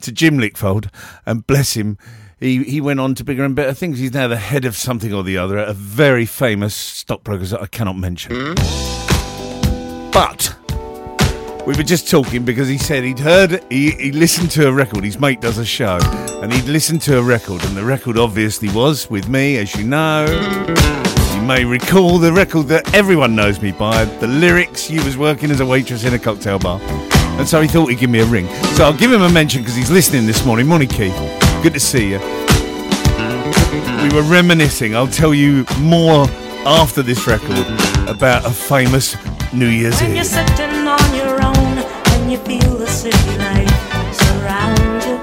to 0.00 0.12
Jim 0.12 0.38
Lickfold, 0.38 0.90
and 1.24 1.46
bless 1.46 1.74
him. 1.74 1.98
He, 2.40 2.64
he 2.64 2.80
went 2.80 3.00
on 3.00 3.14
to 3.14 3.24
bigger 3.24 3.44
and 3.44 3.54
better 3.54 3.72
things. 3.72 4.00
He's 4.00 4.12
now 4.12 4.28
the 4.28 4.36
head 4.36 4.64
of 4.64 4.76
something 4.76 5.14
or 5.14 5.22
the 5.22 5.38
other 5.38 5.56
at 5.56 5.68
a 5.68 5.72
very 5.72 6.26
famous 6.26 6.74
stockbroker 6.74 7.44
that 7.44 7.62
I 7.62 7.66
cannot 7.66 7.96
mention. 7.96 8.54
But 10.14 10.56
we 11.66 11.74
were 11.74 11.82
just 11.82 12.08
talking 12.08 12.44
because 12.44 12.68
he 12.68 12.78
said 12.78 13.02
he'd 13.02 13.18
heard, 13.18 13.64
he, 13.68 13.90
he 13.90 14.12
listened 14.12 14.52
to 14.52 14.68
a 14.68 14.72
record. 14.72 15.02
His 15.02 15.18
mate 15.18 15.40
does 15.40 15.58
a 15.58 15.64
show, 15.64 15.98
and 16.40 16.52
he'd 16.52 16.66
listened 16.66 17.02
to 17.02 17.18
a 17.18 17.22
record, 17.22 17.64
and 17.64 17.76
the 17.76 17.84
record 17.84 18.16
obviously 18.16 18.68
was 18.68 19.10
with 19.10 19.28
me, 19.28 19.56
as 19.56 19.74
you 19.74 19.84
know. 19.84 20.24
You 21.34 21.42
may 21.42 21.64
recall 21.64 22.18
the 22.18 22.32
record 22.32 22.68
that 22.68 22.94
everyone 22.94 23.34
knows 23.34 23.60
me 23.60 23.72
by. 23.72 24.04
The 24.04 24.28
lyrics, 24.28 24.88
you 24.88 25.02
was 25.04 25.18
working 25.18 25.50
as 25.50 25.58
a 25.58 25.66
waitress 25.66 26.04
in 26.04 26.14
a 26.14 26.18
cocktail 26.18 26.60
bar. 26.60 26.80
And 26.80 27.48
so 27.48 27.60
he 27.60 27.66
thought 27.66 27.86
he'd 27.86 27.98
give 27.98 28.10
me 28.10 28.20
a 28.20 28.26
ring. 28.26 28.46
So 28.76 28.84
I'll 28.84 28.96
give 28.96 29.10
him 29.10 29.22
a 29.22 29.28
mention 29.28 29.62
because 29.62 29.74
he's 29.74 29.90
listening 29.90 30.26
this 30.26 30.46
morning. 30.46 30.68
Morning, 30.68 30.88
Keith. 30.88 31.16
Good 31.60 31.74
to 31.74 31.80
see 31.80 32.10
you. 32.10 32.20
We 34.00 34.14
were 34.14 34.22
reminiscing. 34.22 34.94
I'll 34.94 35.08
tell 35.08 35.34
you 35.34 35.66
more 35.80 36.28
after 36.64 37.02
this 37.02 37.26
record 37.26 37.66
about 38.08 38.46
a 38.46 38.50
famous 38.50 39.16
New 39.54 39.68
Year's 39.68 40.00
When 40.00 40.10
you're 40.10 40.20
Eve. 40.20 40.26
sitting 40.26 40.88
on 40.88 41.14
your 41.14 41.40
own 41.40 41.78
and 41.78 42.32
you 42.32 42.38
feel 42.38 42.76
the 42.76 42.88
city 42.88 43.38
life 43.38 43.70
surround 44.12 45.04
you. 45.04 45.14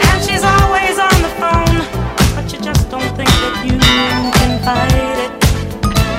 And 0.00 0.18
she's 0.24 0.42
always 0.42 0.96
on 0.98 1.16
the 1.20 1.32
phone, 1.36 1.76
but 2.34 2.50
you 2.52 2.58
just 2.58 2.88
don't 2.90 3.12
think 3.16 3.28
that 3.28 3.56
you 3.66 3.76
can 4.38 4.52
fight 4.64 4.94
it. 5.20 5.30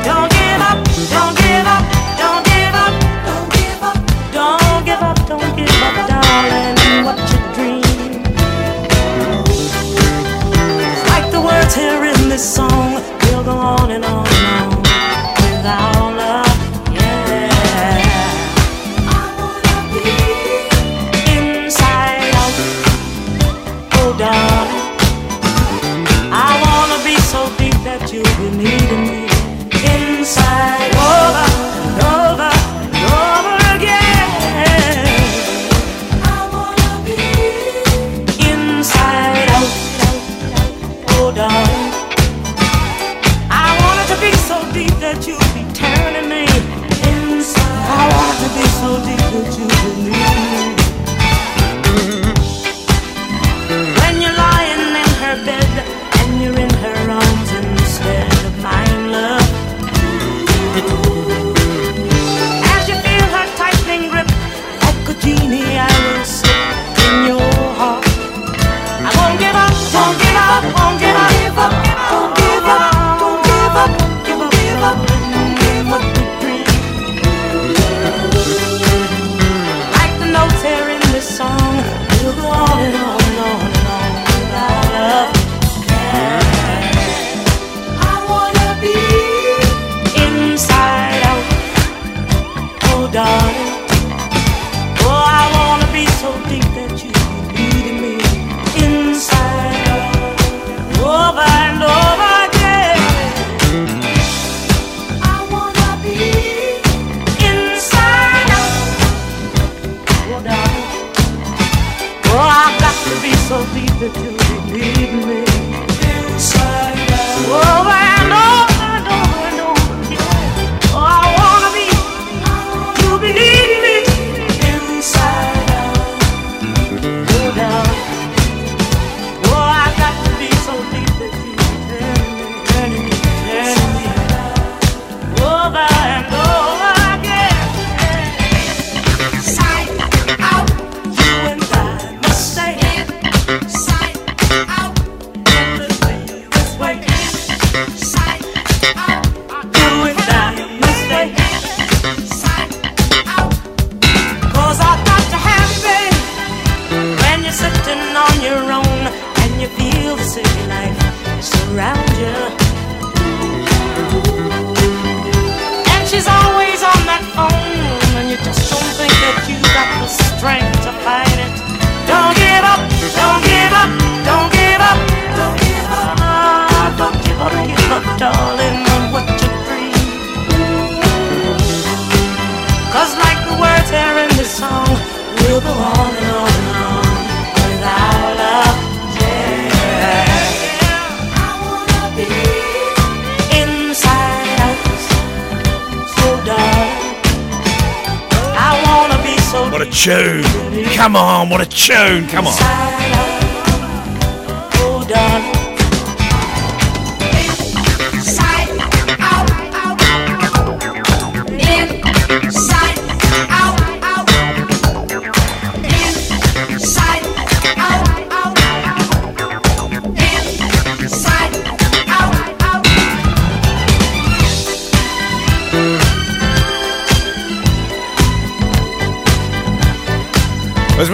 Don't 0.06 0.30
give 0.30 0.62
up, 0.69 0.78
don't 1.10 1.36
give 1.41 1.65
up, 1.65 1.86
don't 2.21 2.45
give 2.45 2.76
up, 2.86 2.93
don't 3.26 3.50
give 3.58 3.82
up, 3.82 3.98
don't 4.38 4.86
give 4.86 5.02
up, 5.02 5.17
don't 5.28 5.56
give 5.58 5.82
up, 5.82 5.95
darling. 6.08 6.78
What 7.06 7.17
you 7.32 7.39
dream. 7.58 8.21
It's 10.93 11.04
like 11.10 11.32
the 11.32 11.41
words 11.41 11.74
here 11.74 12.06
in 12.06 12.30
this 12.30 12.45
song 12.56 13.02
will 13.32 13.43
go 13.43 13.58
on 13.58 13.89
and 13.89 14.06
on 14.06 14.28
and 14.28 14.71
on 14.71 14.74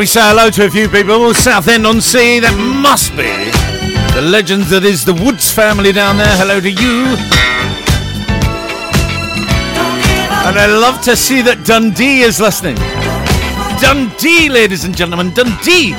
we 0.01 0.07
say 0.07 0.21
hello 0.21 0.49
to 0.49 0.65
a 0.65 0.69
few 0.71 0.89
people, 0.89 1.31
Southend 1.31 1.85
on 1.85 2.01
Sea, 2.01 2.39
that 2.39 2.57
must 2.57 3.11
be 3.11 3.29
the 4.17 4.21
legends 4.27 4.67
that 4.71 4.83
is 4.83 5.05
the 5.05 5.13
Woods 5.13 5.53
family 5.53 5.91
down 5.91 6.17
there. 6.17 6.35
Hello 6.41 6.59
to 6.59 6.71
you. 6.71 7.05
And 10.49 10.57
I 10.57 10.65
love 10.65 11.03
to 11.03 11.15
see 11.15 11.43
that 11.43 11.65
Dundee 11.65 12.21
is 12.21 12.41
listening. 12.41 12.77
Dundee, 13.77 14.49
ladies 14.49 14.85
and 14.85 14.97
gentlemen, 14.97 15.35
Dundee. 15.35 15.93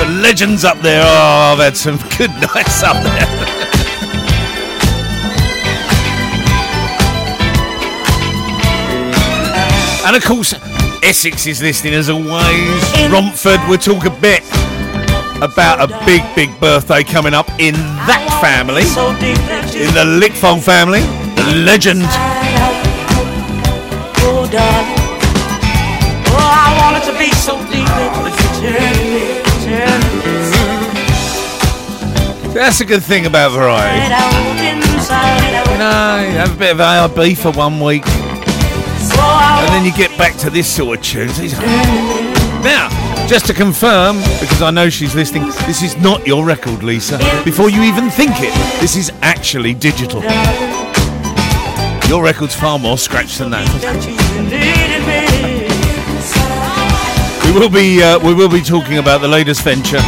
The 0.00 0.08
legends 0.24 0.64
up 0.64 0.80
there. 0.80 1.02
Oh, 1.04 1.52
I've 1.52 1.58
had 1.58 1.76
some 1.76 1.98
good 2.16 2.32
nights 2.40 2.82
up 2.82 2.96
there. 3.04 3.28
And 10.06 10.16
of 10.16 10.24
course, 10.24 10.54
Essex 11.02 11.46
is 11.46 11.62
listening 11.62 11.94
as 11.94 12.08
always. 12.08 13.10
Romford, 13.10 13.60
we'll 13.68 13.78
talk 13.78 14.04
a 14.04 14.10
bit 14.10 14.42
about 15.42 15.80
a 15.80 15.88
big, 16.04 16.22
big 16.34 16.58
birthday 16.60 17.02
coming 17.02 17.34
up 17.34 17.48
in 17.58 17.74
that 18.06 18.26
family, 18.40 18.82
in 18.82 19.92
the 19.94 20.04
Lickfold 20.20 20.62
family, 20.62 21.00
the 21.36 21.64
legend. 21.64 22.02
Oh. 24.28 24.48
Oh, 26.28 26.50
I 26.52 26.68
want 26.80 26.96
it 27.00 27.04
to 27.10 27.14
be 27.18 27.30
so 27.36 27.56
deep 27.70 27.86
that 27.86 28.34
you 28.40 28.48
turn 28.60 28.96
me, 29.04 29.42
turn 29.64 30.00
me. 32.50 32.54
That's 32.54 32.80
a 32.80 32.84
good 32.84 33.02
thing 33.02 33.26
about 33.26 33.52
variety. 33.52 34.00
Right 34.00 34.12
out 34.12 34.56
inside 34.96 35.54
out. 35.54 35.68
You 35.70 35.78
know, 35.78 36.18
you 36.30 36.38
have 36.38 36.54
a 36.54 36.58
bit 36.58 36.70
of 36.72 36.78
ARB 36.78 37.36
for 37.36 37.52
one 37.52 37.78
week, 37.80 38.04
and 39.58 39.68
then 39.68 39.84
you 39.84 39.92
get 39.92 40.16
back 40.18 40.36
to 40.38 40.50
this 40.50 40.72
sort 40.72 40.98
of 40.98 41.04
tunes. 41.04 41.38
Now, 42.62 42.88
just 43.28 43.46
to 43.46 43.54
confirm, 43.54 44.16
because 44.40 44.62
I 44.62 44.70
know 44.70 44.88
she's 44.88 45.14
listening, 45.14 45.44
this 45.66 45.82
is 45.82 45.96
not 45.96 46.26
your 46.26 46.44
record, 46.44 46.82
Lisa. 46.82 47.18
Before 47.44 47.70
you 47.70 47.82
even 47.82 48.10
think 48.10 48.32
it, 48.36 48.54
this 48.80 48.96
is 48.96 49.10
actually 49.22 49.74
digital. 49.74 50.22
Your 52.08 52.22
record's 52.22 52.54
far 52.54 52.78
more 52.78 52.98
scratched 52.98 53.38
than 53.38 53.50
that. 53.50 53.66
that 53.82 54.04
you 54.06 54.42
needed 54.42 55.02
me. 55.06 55.26
We 57.46 57.58
will 57.58 57.68
be 57.70 58.02
uh, 58.02 58.18
we 58.18 58.34
will 58.34 58.48
be 58.48 58.60
talking 58.60 58.98
about 58.98 59.20
the 59.20 59.28
latest 59.28 59.62
venture. 59.62 60.02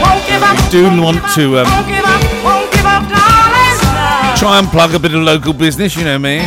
Won't 0.00 0.26
give 0.26 0.42
up. 0.42 0.56
We 0.56 0.70
do 0.70 0.84
want 1.02 1.18
to 1.34 1.58
um, 1.58 1.66
Won't 1.66 1.86
give 1.88 2.04
up. 2.04 2.22
Won't 2.44 2.72
give 2.72 2.86
up, 2.86 3.02
darling. 3.08 4.38
try 4.38 4.58
and 4.58 4.68
plug 4.68 4.94
a 4.94 4.98
bit 4.98 5.14
of 5.14 5.22
local 5.22 5.52
business, 5.52 5.96
you 5.96 6.04
know 6.04 6.18
me. 6.18 6.40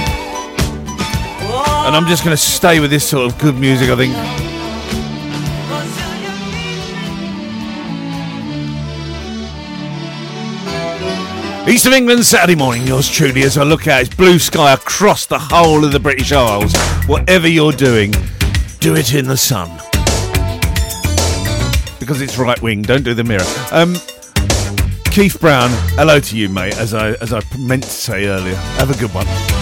And 1.89 1.95
I'm 1.95 2.05
just 2.05 2.23
going 2.23 2.37
to 2.37 2.37
stay 2.37 2.79
with 2.79 2.91
this 2.91 3.09
sort 3.09 3.25
of 3.25 3.35
good 3.39 3.55
music, 3.55 3.89
I 3.89 3.95
think. 3.95 4.13
East 11.67 11.87
of 11.87 11.93
England, 11.93 12.23
Saturday 12.27 12.53
morning, 12.53 12.85
yours 12.85 13.09
truly, 13.09 13.41
as 13.41 13.57
I 13.57 13.63
look 13.63 13.87
out, 13.87 14.01
it's 14.01 14.13
blue 14.13 14.37
sky 14.37 14.73
across 14.73 15.25
the 15.25 15.39
whole 15.39 15.83
of 15.83 15.91
the 15.91 15.99
British 15.99 16.31
Isles. 16.31 16.75
Whatever 17.07 17.47
you're 17.47 17.71
doing, 17.71 18.11
do 18.79 18.95
it 18.95 19.15
in 19.15 19.25
the 19.25 19.35
sun. 19.35 19.69
Because 21.99 22.21
it's 22.21 22.37
right 22.37 22.61
wing, 22.61 22.83
don't 22.83 23.03
do 23.03 23.15
the 23.15 23.23
mirror. 23.23 23.41
Um, 23.71 23.95
Keith 25.05 25.39
Brown, 25.41 25.71
hello 25.95 26.19
to 26.19 26.37
you, 26.37 26.49
mate, 26.49 26.77
as 26.77 26.93
I, 26.93 27.13
as 27.13 27.33
I 27.33 27.41
meant 27.57 27.81
to 27.81 27.89
say 27.89 28.27
earlier. 28.27 28.53
Have 28.77 28.91
a 28.91 28.99
good 28.99 29.11
one. 29.11 29.58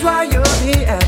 Explains 0.00 0.02
why 0.02 0.99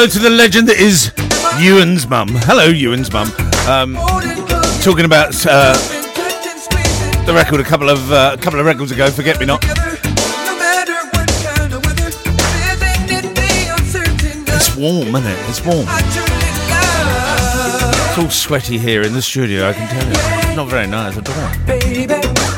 hello 0.00 0.08
to 0.08 0.18
the 0.18 0.30
legend 0.30 0.66
that 0.66 0.78
is 0.78 1.12
Ewan's 1.60 2.08
mum. 2.08 2.26
Hello, 2.48 2.68
Ewan's 2.68 3.12
mum. 3.12 3.28
Um, 3.68 3.96
talking 4.80 5.04
about 5.04 5.34
uh, 5.44 5.74
the 7.26 7.32
record 7.34 7.60
a 7.60 7.64
couple 7.64 7.90
of 7.90 8.10
uh, 8.10 8.30
a 8.32 8.40
couple 8.40 8.58
of 8.58 8.64
records 8.64 8.92
ago. 8.92 9.10
Forget 9.10 9.38
me 9.38 9.44
not. 9.44 9.62
It's 14.48 14.74
warm, 14.74 15.14
isn't 15.16 15.26
it? 15.26 15.38
It's 15.50 15.62
warm. 15.66 15.86
It's 18.08 18.16
all 18.16 18.30
sweaty 18.30 18.78
here 18.78 19.02
in 19.02 19.12
the 19.12 19.20
studio. 19.20 19.68
I 19.68 19.74
can 19.74 19.86
tell 19.86 20.06
you. 20.06 20.56
Not 20.56 20.68
very 20.68 20.86
nice 20.86 21.18
at 21.18 21.28
all. 21.28 22.49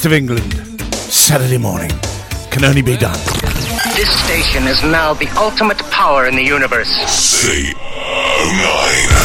East 0.00 0.06
of 0.06 0.14
England, 0.14 0.54
Saturday 0.94 1.58
morning, 1.58 1.90
can 2.50 2.64
only 2.64 2.80
be 2.80 2.96
done. 2.96 3.18
This 3.94 4.08
station 4.24 4.66
is 4.66 4.82
now 4.82 5.12
the 5.12 5.28
ultimate 5.36 5.76
power 5.90 6.26
in 6.26 6.36
the 6.36 6.42
universe. 6.42 6.88
C09. 6.88 9.19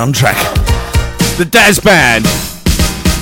Motown 0.00 0.14
track. 0.14 0.36
The 1.36 1.44
Dazz 1.44 1.78
Band. 1.78 2.24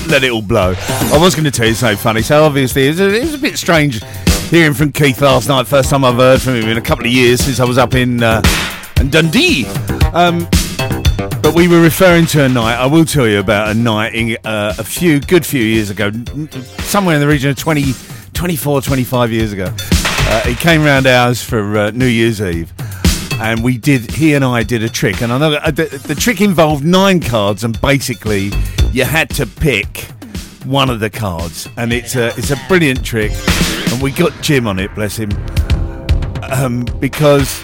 Let 0.09 0.22
it 0.22 0.31
all 0.31 0.43
blow. 0.43 0.74
I 0.79 1.18
was 1.18 1.35
going 1.35 1.45
to 1.45 1.51
tell 1.51 1.66
you 1.66 1.74
something 1.74 1.99
funny. 1.99 2.22
So 2.22 2.45
obviously, 2.45 2.87
it 2.87 2.91
was, 2.91 3.01
a, 3.01 3.14
it 3.14 3.20
was 3.22 3.35
a 3.35 3.39
bit 3.39 3.59
strange 3.59 4.03
hearing 4.49 4.74
from 4.74 4.93
Keith 4.93 5.20
last 5.20 5.49
night. 5.49 5.66
First 5.66 5.91
time 5.91 6.05
I've 6.05 6.14
heard 6.14 6.41
from 6.41 6.55
him 6.55 6.68
in 6.68 6.79
a 6.79 6.81
couple 6.81 7.05
of 7.05 7.11
years 7.11 7.41
since 7.41 7.59
I 7.59 7.64
was 7.64 7.79
up 7.79 7.95
in 7.95 8.22
uh, 8.22 8.43
in 9.01 9.11
Dundee. 9.11 9.66
Um, 10.12 10.47
but 11.43 11.53
we 11.55 11.66
were 11.66 11.83
referring 11.83 12.26
to 12.26 12.45
a 12.45 12.49
night. 12.49 12.76
I 12.76 12.87
will 12.87 13.05
tell 13.05 13.26
you 13.26 13.41
about 13.41 13.70
a 13.70 13.74
night 13.74 14.14
in, 14.14 14.37
uh, 14.45 14.74
a 14.79 14.85
few 14.85 15.20
good 15.20 15.45
few 15.45 15.62
years 15.62 15.91
ago, 15.91 16.12
somewhere 16.79 17.16
in 17.16 17.20
the 17.20 17.29
region 17.29 17.51
of 17.51 17.57
20, 17.57 17.93
24, 18.35 18.83
25 18.83 19.33
years 19.33 19.53
ago. 19.53 19.74
Uh, 19.81 20.43
he 20.43 20.55
came 20.55 20.85
round 20.85 21.07
ours 21.07 21.43
for 21.43 21.76
uh, 21.76 21.91
New 21.91 22.07
Year's 22.07 22.41
Eve, 22.41 22.72
and 23.41 23.62
we 23.62 23.78
did. 23.78 24.11
He 24.11 24.34
and 24.34 24.45
I 24.45 24.62
did 24.62 24.82
a 24.82 24.89
trick, 24.89 25.22
and 25.22 25.32
I 25.32 25.39
know 25.39 25.55
uh, 25.55 25.70
the, 25.70 25.84
the 26.07 26.14
trick 26.14 26.41
involved 26.41 26.84
nine 26.84 27.20
cards, 27.20 27.64
and 27.64 27.80
basically 27.80 28.51
you 28.93 29.05
had 29.05 29.30
to 29.30 29.47
pick 29.47 30.03
one 30.64 30.91
of 30.91 31.01
the 31.01 31.11
cards, 31.11 31.68
and 31.76 31.93
it's 31.93 32.16
a 32.16 32.28
it's 32.36 32.51
a 32.51 32.61
brilliant 32.68 33.05
trick, 33.05 33.32
and 33.93 34.03
we 34.03 34.11
got 34.11 34.32
Jim 34.43 34.66
on 34.66 34.78
it, 34.78 34.95
bless 34.95 35.16
him, 35.16 35.30
um, 36.51 36.84
because 37.01 37.62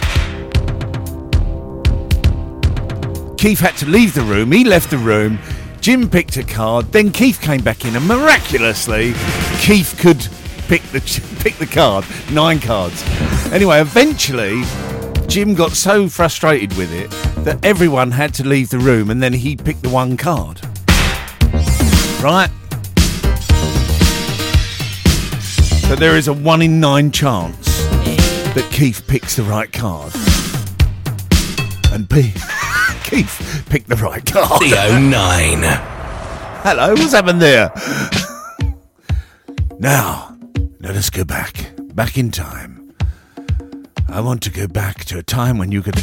Keith 3.37 3.59
had 3.59 3.75
to 3.77 3.85
leave 3.85 4.13
the 4.13 4.23
room. 4.23 4.51
He 4.51 4.63
left 4.63 4.89
the 4.89 4.97
room. 4.97 5.37
Jim 5.81 6.09
picked 6.09 6.37
a 6.37 6.43
card. 6.43 6.91
Then 6.91 7.11
Keith 7.11 7.39
came 7.39 7.61
back 7.61 7.85
in, 7.85 7.95
and 7.95 8.07
miraculously, 8.07 9.13
Keith 9.59 9.95
could 9.99 10.27
pick 10.67 10.81
the 10.91 10.99
pick 11.41 11.55
the 11.57 11.67
card. 11.67 12.05
Nine 12.31 12.59
cards. 12.59 13.03
Anyway, 13.51 13.79
eventually, 13.79 14.63
Jim 15.27 15.53
got 15.53 15.71
so 15.71 16.07
frustrated 16.07 16.75
with 16.77 16.93
it 16.93 17.09
that 17.43 17.63
everyone 17.63 18.11
had 18.11 18.33
to 18.35 18.47
leave 18.47 18.69
the 18.69 18.79
room, 18.79 19.09
and 19.09 19.21
then 19.21 19.33
he 19.33 19.55
picked 19.55 19.83
the 19.83 19.89
one 19.89 20.17
card. 20.17 20.61
Right. 22.23 22.49
So 25.87 25.95
there 25.95 26.17
is 26.17 26.27
a 26.27 26.33
one 26.33 26.61
in 26.61 26.79
nine 26.79 27.11
chance 27.11 27.57
that 28.55 28.67
Keith 28.71 29.05
picks 29.07 29.35
the 29.35 29.43
right 29.43 29.71
card. 29.71 30.13
And 31.91 32.09
B, 32.09 32.33
Keith 33.03 33.65
picked 33.69 33.89
the 33.89 33.95
right 33.97 34.25
card. 34.25 34.61
Theo 34.61 34.97
9. 34.97 35.59
Hello, 36.63 36.93
what's 36.93 37.13
happened 37.13 37.41
there? 37.41 37.71
now, 39.79 40.35
let 40.79 40.95
us 40.95 41.09
go 41.09 41.23
back, 41.23 41.71
back 41.93 42.17
in 42.17 42.31
time. 42.31 42.74
I 44.07 44.21
want 44.21 44.41
to 44.43 44.51
go 44.51 44.67
back 44.67 45.05
to 45.05 45.17
a 45.17 45.23
time 45.23 45.57
when 45.57 45.71
you 45.71 45.81
could 45.81 45.95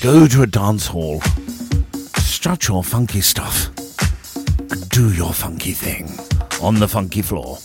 go 0.00 0.26
to 0.28 0.42
a 0.42 0.46
dance 0.46 0.86
hall, 0.86 1.20
strut 2.16 2.68
your 2.68 2.84
funky 2.84 3.20
stuff, 3.20 3.68
and 4.70 4.88
do 4.90 5.12
your 5.12 5.32
funky 5.32 5.72
thing 5.72 6.08
on 6.62 6.76
the 6.76 6.88
funky 6.88 7.22
floor. 7.22 7.58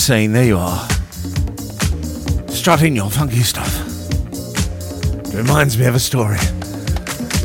Scene, 0.00 0.32
there 0.32 0.44
you 0.44 0.56
are. 0.56 0.88
Strutting 2.48 2.96
your 2.96 3.10
funky 3.10 3.40
stuff. 3.40 3.70
It 4.32 5.34
reminds 5.34 5.76
me 5.76 5.84
of 5.84 5.94
a 5.94 5.98
story. 5.98 6.38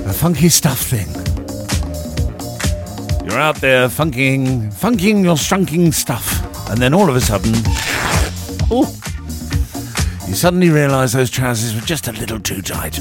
A 0.06 0.14
funky 0.14 0.48
stuff 0.48 0.80
thing. 0.80 1.08
You're 3.26 3.40
out 3.40 3.58
there 3.58 3.90
funking, 3.90 4.72
funking 4.72 5.26
your 5.26 5.36
strunking 5.36 5.94
stuff, 5.94 6.70
and 6.70 6.82
then 6.82 6.94
all 6.94 7.10
of 7.10 7.18
a 7.18 7.22
sudden, 7.22 7.52
oh, 8.72 8.88
you 10.26 10.34
suddenly 10.34 10.70
realise 10.70 11.12
those 11.12 11.30
trousers 11.30 11.76
were 11.76 11.86
just 11.86 12.08
a 12.08 12.14
little 12.14 12.40
too 12.40 12.62
tight. 12.62 13.00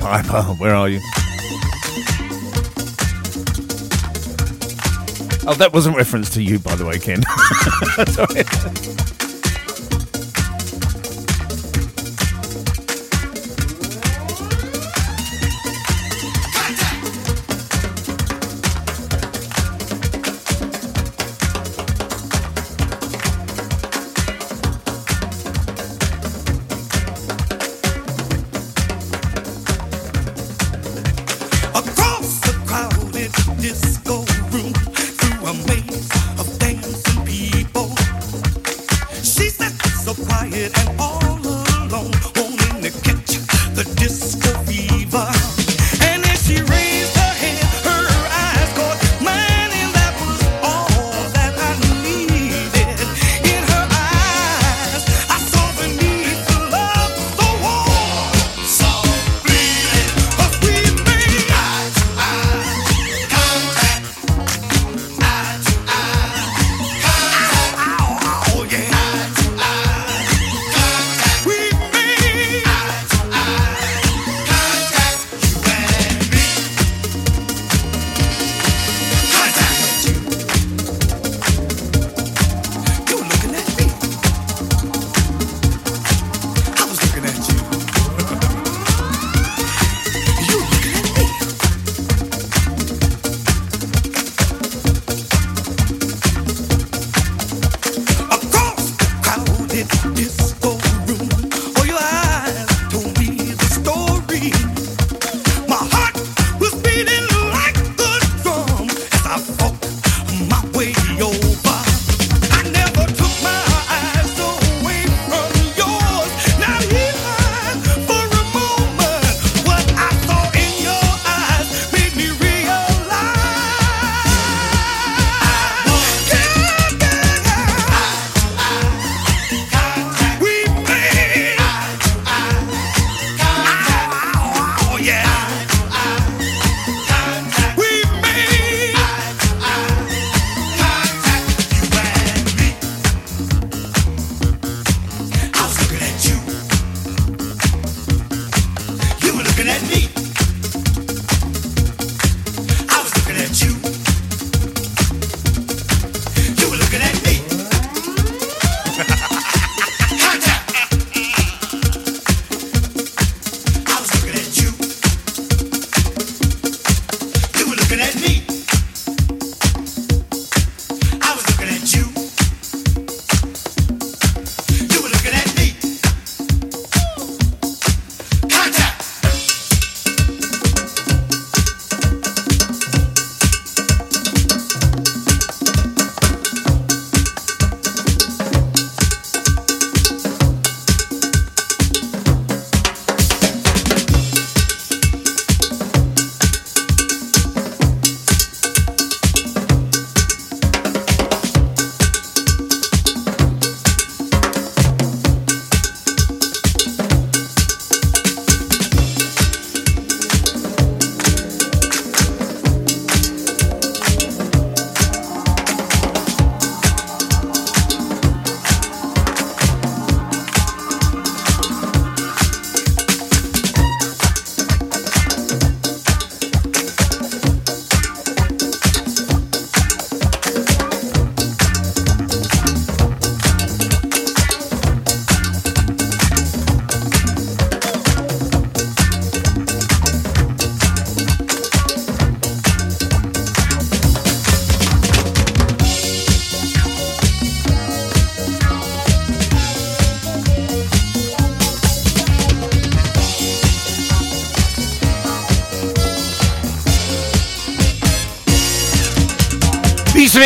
Piper, 0.00 0.42
where 0.58 0.74
are 0.74 0.90
you? 0.90 1.00
Oh, 5.50 5.54
that 5.54 5.72
wasn't 5.72 5.96
reference 5.96 6.28
to 6.34 6.42
you, 6.42 6.58
by 6.58 6.74
the 6.74 6.84
way, 6.84 6.98
Ken. 6.98 7.22
Sorry. 8.12 9.07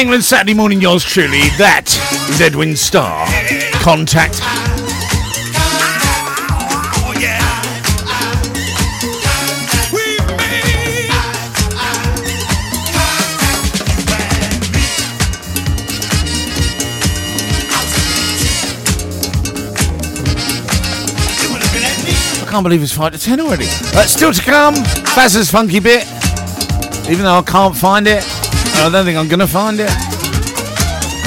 England 0.03 0.24
Saturday 0.24 0.53
morning, 0.53 0.80
yours 0.80 1.05
truly. 1.05 1.48
That 1.59 1.86
is 2.28 2.40
Edwin 2.40 2.74
Starr. 2.74 3.24
Contact. 3.74 4.40
I 22.40 22.48
can't 22.50 22.64
believe 22.64 22.82
it's 22.82 22.90
5 22.92 23.12
to 23.12 23.18
10 23.20 23.38
already. 23.38 23.66
Uh, 23.94 24.05
still 24.07 24.32
to 24.32 24.42
come, 24.42 24.74
Bazza's 25.14 25.48
funky 25.53 25.78
bit. 25.78 26.05
Even 27.09 27.24
though 27.24 27.38
I 27.38 27.42
can't 27.46 27.76
find 27.76 28.09
it, 28.09 28.41
I 28.75 28.89
don't 28.91 29.05
think 29.05 29.16
I'm 29.18 29.29
going 29.29 29.41
to 29.41 29.47
find 29.47 29.79
it. 29.81 29.91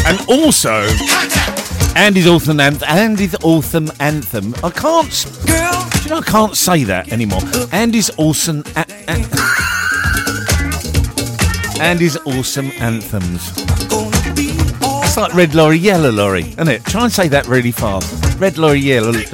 And 0.07 0.19
also, 0.29 0.87
Andy's 1.95 2.27
awesome 2.27 2.59
anthem. 2.59 2.87
Andy's 2.89 3.35
awesome 3.43 3.91
anthem. 3.99 4.53
I 4.63 4.69
can't. 4.69 5.25
Do 5.45 5.53
you 6.03 6.09
know 6.09 6.17
I 6.17 6.23
can't 6.25 6.55
say 6.55 6.83
that 6.83 7.11
anymore? 7.11 7.39
Andy's 7.71 8.11
awesome. 8.17 8.63
A- 8.75 8.85
a- 9.07 9.25
Andy's 11.81 12.17
awesome 12.25 12.71
anthems. 12.79 13.51
It's 13.87 15.17
like 15.17 15.33
red 15.33 15.55
lorry, 15.55 15.77
yellow 15.77 16.11
lorry, 16.11 16.41
isn't 16.43 16.67
it? 16.67 16.83
Try 16.85 17.03
and 17.05 17.11
say 17.11 17.27
that 17.29 17.47
really 17.47 17.71
fast. 17.71 18.37
Red 18.39 18.57
lorry, 18.57 18.79
yellow. 18.79 19.11
lorry. 19.11 19.25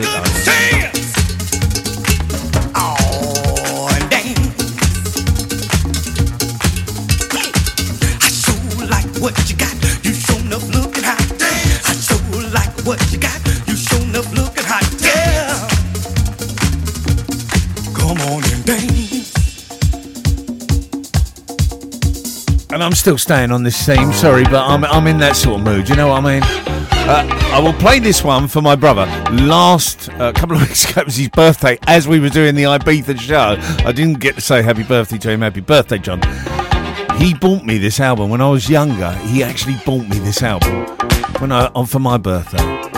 And 22.82 22.88
I'm 22.88 22.95
still 22.95 23.19
staying 23.19 23.51
on 23.51 23.61
this 23.61 23.86
theme, 23.86 24.11
sorry, 24.11 24.43
but 24.43 24.65
I'm, 24.67 24.84
I'm 24.84 25.05
in 25.05 25.19
that 25.19 25.36
sort 25.36 25.59
of 25.59 25.63
mood, 25.63 25.88
you 25.88 25.95
know 25.95 26.07
what 26.07 26.25
I 26.25 26.34
mean? 26.34 26.41
Uh, 26.43 27.27
I 27.53 27.59
will 27.59 27.73
play 27.73 27.99
this 27.99 28.23
one 28.23 28.47
for 28.47 28.59
my 28.59 28.75
brother. 28.75 29.05
Last 29.34 30.09
uh, 30.09 30.32
couple 30.32 30.55
of 30.55 30.61
weeks 30.67 30.89
ago 30.89 31.01
it 31.01 31.05
was 31.05 31.15
his 31.15 31.29
birthday. 31.29 31.77
As 31.86 32.07
we 32.07 32.19
were 32.19 32.29
doing 32.29 32.55
the 32.55 32.63
Ibiza 32.63 33.19
show, 33.19 33.55
I 33.86 33.91
didn't 33.91 34.19
get 34.19 34.34
to 34.34 34.41
say 34.41 34.63
happy 34.63 34.82
birthday 34.82 35.19
to 35.19 35.29
him. 35.29 35.41
Happy 35.41 35.61
birthday, 35.61 35.99
John. 35.99 36.23
He 37.19 37.36
bought 37.36 37.63
me 37.63 37.77
this 37.77 37.99
album 37.99 38.32
when 38.32 38.41
I 38.41 38.49
was 38.49 38.67
younger. 38.67 39.11
He 39.11 39.43
actually 39.43 39.75
bought 39.86 40.07
me 40.09 40.17
this 40.17 40.41
album 40.41 40.88
when 41.38 41.51
I 41.51 41.69
for 41.86 41.99
my 41.99 42.17
birthday. 42.17 42.90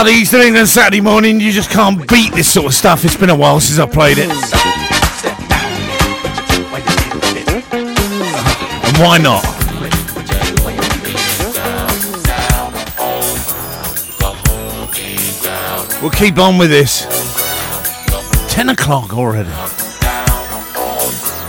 Ah, 0.00 0.02
the 0.02 0.12
East 0.12 0.32
of 0.32 0.40
England 0.40 0.66
Saturday 0.66 1.02
morning. 1.02 1.40
You 1.40 1.52
just 1.52 1.68
can't 1.68 2.08
beat 2.08 2.32
this 2.32 2.50
sort 2.50 2.64
of 2.64 2.72
stuff. 2.72 3.04
It's 3.04 3.18
been 3.18 3.28
a 3.28 3.36
while 3.36 3.60
since 3.60 3.78
I 3.78 3.84
played 3.84 4.16
it. 4.16 4.30
And 8.86 8.96
why 8.96 9.18
not? 9.18 9.44
We'll 16.00 16.10
keep 16.12 16.38
on 16.38 16.56
with 16.56 16.70
this. 16.70 17.04
10 18.54 18.70
o'clock 18.70 19.12
already. 19.12 19.50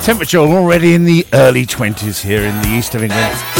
Temperature 0.03 0.39
already 0.39 0.93
in 0.93 1.05
the 1.05 1.25
early 1.31 1.65
20s 1.65 2.21
here 2.21 2.41
in 2.41 2.61
the 2.63 2.67
east 2.67 2.95
of 2.95 3.03
England. 3.03 3.50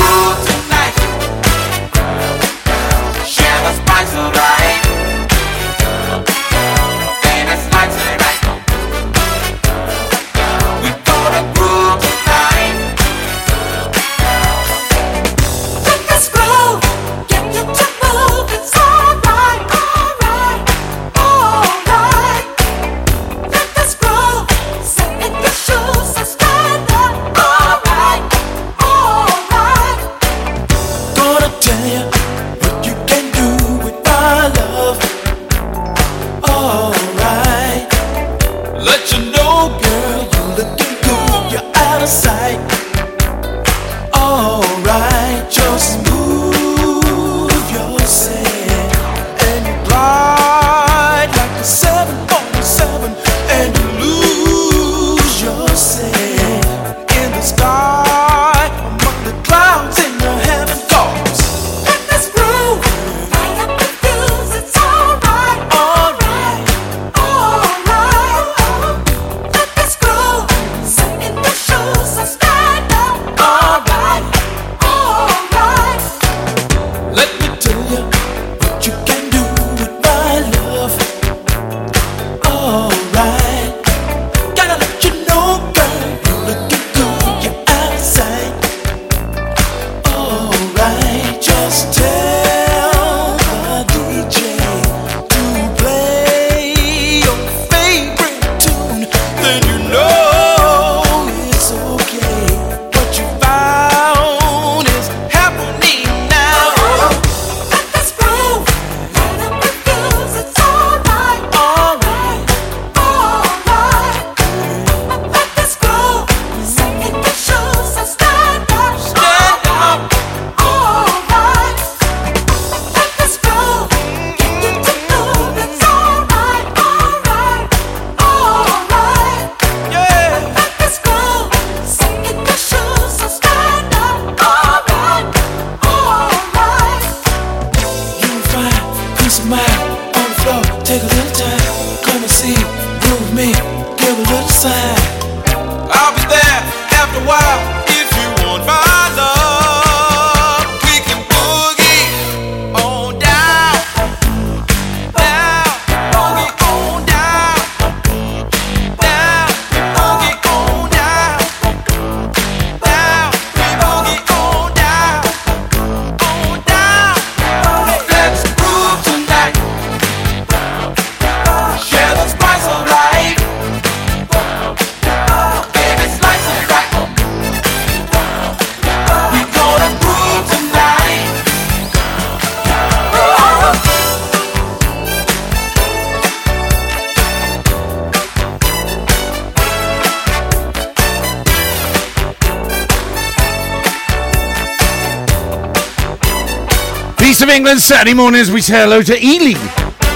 England, 197.51 197.81
Saturday 197.81 198.13
mornings, 198.13 198.49
we 198.49 198.61
say 198.61 198.79
hello 198.79 199.01
to 199.01 199.13
Ealing. 199.21 199.57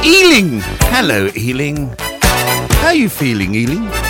Ealing. 0.05 0.61
Hello, 0.93 1.29
Ealing. 1.35 1.93
How 2.79 2.87
are 2.87 2.95
you 2.95 3.09
feeling, 3.09 3.53
Ealing? 3.55 4.04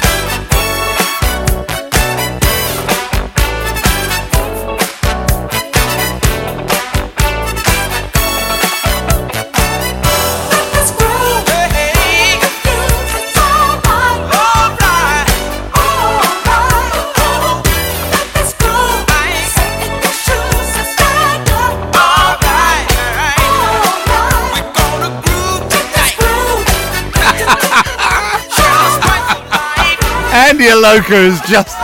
Media 30.65 30.81
Loca 30.81 31.13
is 31.13 31.39
just. 31.41 31.77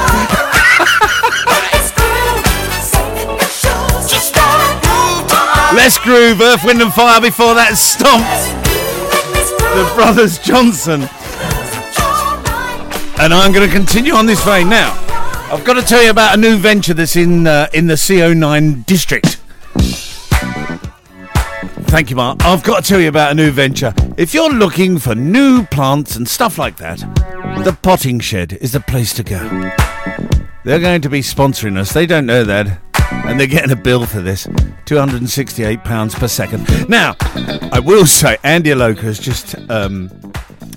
Let's 5.75 5.99
groove, 5.99 6.41
Earth, 6.41 6.63
Wind 6.63 6.81
and 6.81 6.91
Fire 6.91 7.21
before 7.21 7.53
that 7.53 7.75
stomp. 7.75 8.25
The 9.75 9.93
Brothers 9.93 10.39
Johnson. 10.39 11.01
And 13.21 13.31
I'm 13.31 13.51
going 13.51 13.69
to 13.69 13.71
continue 13.71 14.13
on 14.13 14.25
this 14.25 14.43
vein 14.43 14.67
now. 14.67 14.93
I've 15.51 15.63
got 15.63 15.75
to 15.75 15.83
tell 15.83 16.01
you 16.01 16.09
about 16.09 16.33
a 16.33 16.41
new 16.41 16.57
venture 16.57 16.95
that's 16.95 17.15
in 17.15 17.45
uh, 17.45 17.67
in 17.73 17.85
the 17.85 17.93
CO9 17.93 18.83
district. 18.87 19.37
Thank 21.91 22.09
you, 22.09 22.15
Mark. 22.15 22.43
I've 22.43 22.63
got 22.63 22.83
to 22.83 22.89
tell 22.89 22.99
you 22.99 23.09
about 23.09 23.33
a 23.33 23.35
new 23.35 23.51
venture. 23.51 23.93
If 24.17 24.33
you're 24.33 24.51
looking 24.51 24.97
for 24.97 25.13
new 25.13 25.65
plants 25.67 26.15
and 26.15 26.27
stuff 26.27 26.57
like 26.57 26.77
that, 26.77 27.03
the 27.63 27.77
Potting 27.83 28.19
Shed 28.19 28.53
is 28.53 28.71
the 28.71 28.79
place 28.79 29.13
to 29.13 29.21
go. 29.21 29.37
They're 30.63 30.79
going 30.79 31.01
to 31.01 31.09
be 31.09 31.19
sponsoring 31.19 31.77
us. 31.77 31.93
They 31.93 32.07
don't 32.07 32.25
know 32.25 32.43
that. 32.43 32.81
And 33.11 33.39
they're 33.39 33.45
getting 33.45 33.69
a 33.71 33.75
bill 33.75 34.07
for 34.07 34.19
this 34.19 34.47
£268 34.47 36.15
per 36.15 36.27
second. 36.27 36.89
Now, 36.89 37.15
I 37.71 37.79
will 37.79 38.07
say, 38.07 38.37
Andy 38.43 38.71
Aloka 38.71 39.01
has 39.01 39.19
just. 39.19 39.55
Um, 39.69 40.09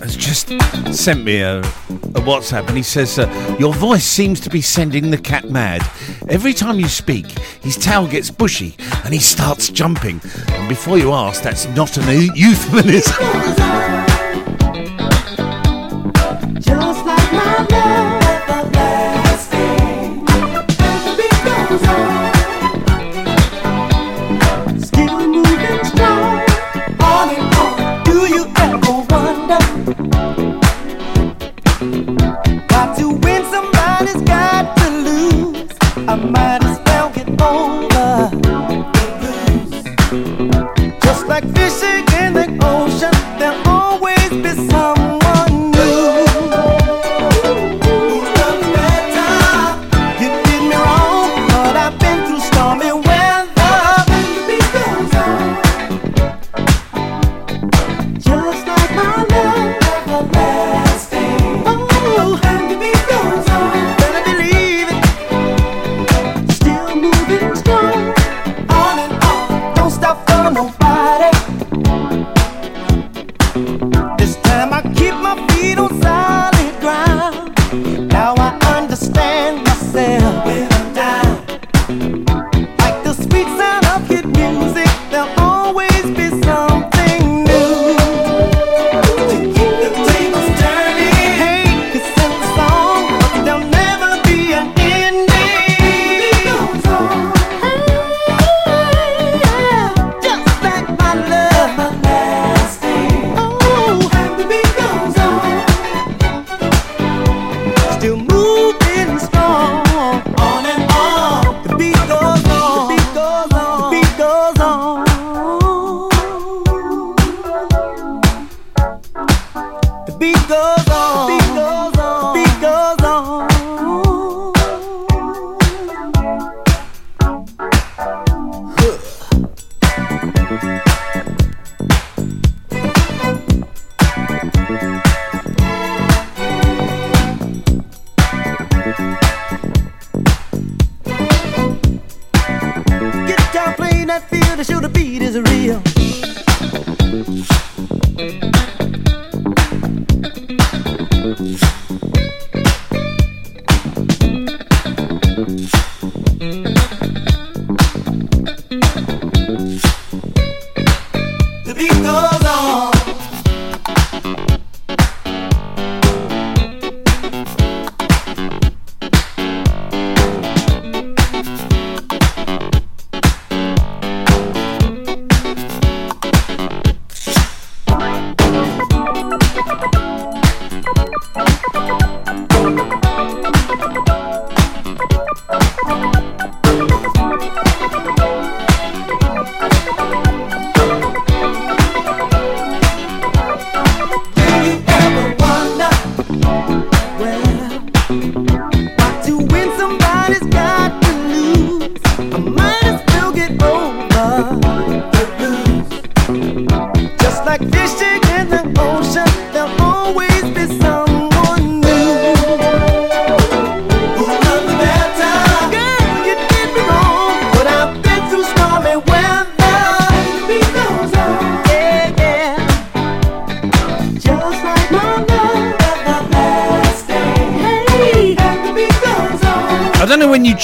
has 0.01 0.17
just 0.17 0.49
sent 0.93 1.25
me 1.25 1.41
a, 1.41 1.61
a 1.61 2.21
WhatsApp 2.21 2.67
and 2.69 2.77
he 2.77 2.83
says, 2.83 3.19
uh, 3.19 3.57
Your 3.59 3.73
voice 3.73 4.05
seems 4.05 4.41
to 4.41 4.51
be 4.51 4.61
sending 4.61 5.11
the 5.11 5.17
cat 5.17 5.49
mad. 5.49 5.81
Every 6.29 6.53
time 6.53 6.79
you 6.79 6.89
speak, 6.89 7.27
his 7.63 7.77
tail 7.77 8.07
gets 8.07 8.31
bushy 8.31 8.77
and 9.05 9.15
he 9.15 9.21
starts 9.21 9.71
jumping. 9.71 10.21
And 10.49 10.69
before 10.69 10.99
you 10.99 11.13
ask, 11.13 11.43
that's 11.43 11.67
not 11.69 11.97
an 11.97 12.31
euphemism. 12.35 14.04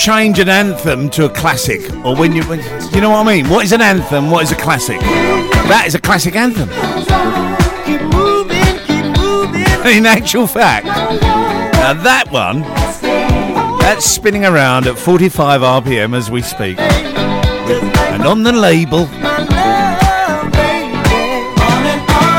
Change 0.00 0.38
an 0.38 0.48
anthem 0.48 1.10
to 1.10 1.26
a 1.26 1.28
classic, 1.28 1.80
or 2.04 2.16
when 2.16 2.34
you, 2.34 2.42
when, 2.44 2.58
you 2.94 3.00
know 3.02 3.10
what 3.10 3.26
I 3.26 3.36
mean. 3.36 3.48
What 3.50 3.64
is 3.64 3.72
an 3.72 3.82
anthem? 3.82 4.30
What 4.30 4.42
is 4.42 4.50
a 4.50 4.56
classic? 4.56 4.98
That 5.00 5.84
is 5.86 5.94
a 5.94 6.00
classic 6.00 6.36
anthem. 6.36 6.68
Keep 7.84 8.00
moving, 8.14 8.78
keep 8.86 9.04
moving. 9.18 9.96
In 9.96 10.06
actual 10.06 10.46
fact, 10.46 10.86
now 10.86 11.92
that 11.92 12.30
one, 12.30 12.62
that's 13.80 14.06
spinning 14.06 14.46
around 14.46 14.86
at 14.86 14.98
45 14.98 15.60
RPM 15.60 16.16
as 16.16 16.30
we 16.30 16.40
speak, 16.40 16.78
and 16.80 18.26
on 18.26 18.42
the 18.42 18.52
label, 18.52 19.00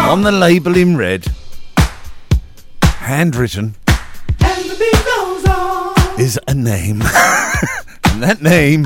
on 0.09 0.23
the 0.23 0.31
label 0.31 0.75
in 0.75 0.97
red, 0.97 1.25
handwritten, 2.81 3.75
And 4.39 4.69
the 4.69 4.75
beat 4.79 5.05
goes 5.05 5.45
on. 5.45 6.19
is 6.19 6.39
a 6.47 6.53
name, 6.55 7.01
that 8.21 8.41
name. 8.41 8.83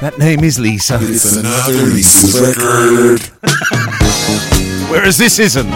That 0.00 0.18
name 0.18 0.44
is 0.44 0.60
Lisa. 0.60 0.98
It's 1.00 1.36
another 1.36 1.72
Lisa's 1.72 2.40
record. 2.40 3.22
Whereas 4.90 5.18
this 5.18 5.38
isn't. 5.38 5.68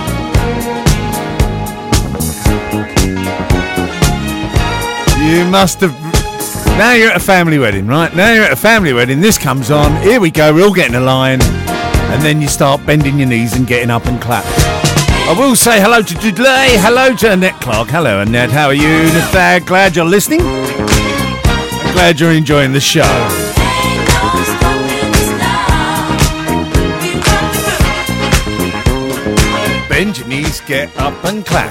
You 5.23 5.45
must 5.47 5.81
have. 5.81 5.93
Now 6.79 6.93
you're 6.93 7.11
at 7.11 7.17
a 7.17 7.21
family 7.21 7.59
wedding, 7.59 7.87
right? 7.87 8.15
Now 8.15 8.33
you're 8.33 8.45
at 8.45 8.53
a 8.53 8.57
family 8.57 8.93
wedding. 8.93 9.21
This 9.21 9.39
comes 9.39 9.71
on. 9.71 10.01
Here 10.03 10.21
we 10.21 10.31
go. 10.31 10.55
We're 10.55 10.65
all 10.65 10.75
getting 10.75 10.95
a 10.95 11.01
line. 11.01 11.41
And 11.43 12.23
then 12.23 12.43
you 12.43 12.49
start 12.49 12.85
bending 12.85 13.19
your 13.19 13.29
knees 13.29 13.57
and 13.57 13.67
getting 13.67 13.91
up 13.91 14.07
and 14.07 14.21
clap. 14.21 14.45
I 15.25 15.35
will 15.39 15.57
say 15.57 15.81
hello 15.81 16.03
to 16.03 16.15
today. 16.15 16.77
Hello 16.79 17.15
to 17.17 17.33
Annette 17.33 17.61
Clark. 17.61 17.89
Hello, 17.89 18.21
Annette. 18.21 18.51
How 18.51 18.67
are 18.67 18.75
you? 18.75 19.09
Nathag, 19.11 19.67
glad 19.67 19.97
you're 19.97 20.05
listening. 20.05 20.41
Glad 21.93 22.21
you're 22.21 22.33
enjoying 22.33 22.73
the 22.73 22.81
show. 22.81 23.51
knees, 30.33 30.61
get 30.63 30.89
up 30.97 31.25
and 31.25 31.45
clap. 31.45 31.71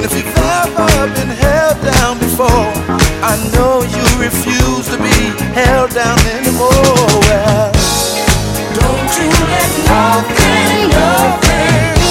If 0.00 0.14
you've 0.14 0.36
ever 0.36 1.12
been 1.14 1.28
held 1.28 1.82
down 1.82 2.18
before, 2.18 2.70
I 3.20 3.34
know 3.52 3.82
you 3.82 4.04
refuse 4.22 4.86
to 4.88 4.96
be 4.96 5.18
held 5.52 5.90
down 5.90 6.18
anymore. 6.38 6.70
Well, 7.26 7.72
don't 8.78 9.10
you 9.18 9.28
let 9.50 9.70
nothing, 9.90 10.90
nothing 10.90 12.07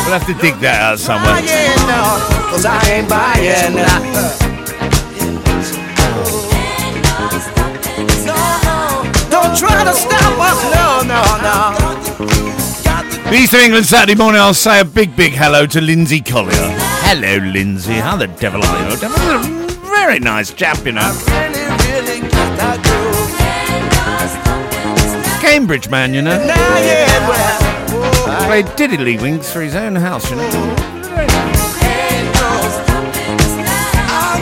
We'll 0.03 0.13
have 0.13 0.25
to 0.27 0.33
dig 0.35 0.55
that 0.59 0.81
out 0.81 0.99
somewhere. 0.99 1.41
Cause 2.49 2.65
I 2.65 2.79
ain't 2.91 3.09
buying. 3.09 3.75
No, 3.75 3.87
no, 8.63 9.03
don't 9.29 9.57
try 9.57 9.83
to 9.83 9.93
stop 9.93 10.39
us. 10.39 10.59
No, 10.73 11.01
no, 11.03 11.21
no. 11.41 11.73
The 13.29 13.37
East 13.39 13.53
of 13.53 13.59
England 13.61 13.85
Saturday 13.85 14.15
morning, 14.15 14.39
I'll 14.39 14.53
say 14.53 14.79
a 14.79 14.85
big, 14.85 15.15
big 15.15 15.33
hello 15.33 15.65
to 15.67 15.81
Lindsay 15.81 16.21
Collier. 16.21 16.75
Hello, 17.05 17.37
Lindsay. 17.37 17.93
How 17.93 18.15
the 18.15 18.27
devil 18.27 18.63
are 18.63 18.89
you? 18.89 18.97
Very 19.81 20.19
nice 20.19 20.53
chap, 20.53 20.85
you 20.85 20.91
know. 20.91 21.11
Really. 21.87 22.21
Cambridge 25.41 25.89
man, 25.89 26.13
you 26.13 26.21
know. 26.21 27.61
Played 28.45 28.65
diddly 28.77 29.19
wings 29.21 29.51
for 29.51 29.61
his 29.61 29.73
own 29.75 29.95
house, 29.95 30.29
you 30.29 30.35
know. 30.35 30.43
I 30.45 30.47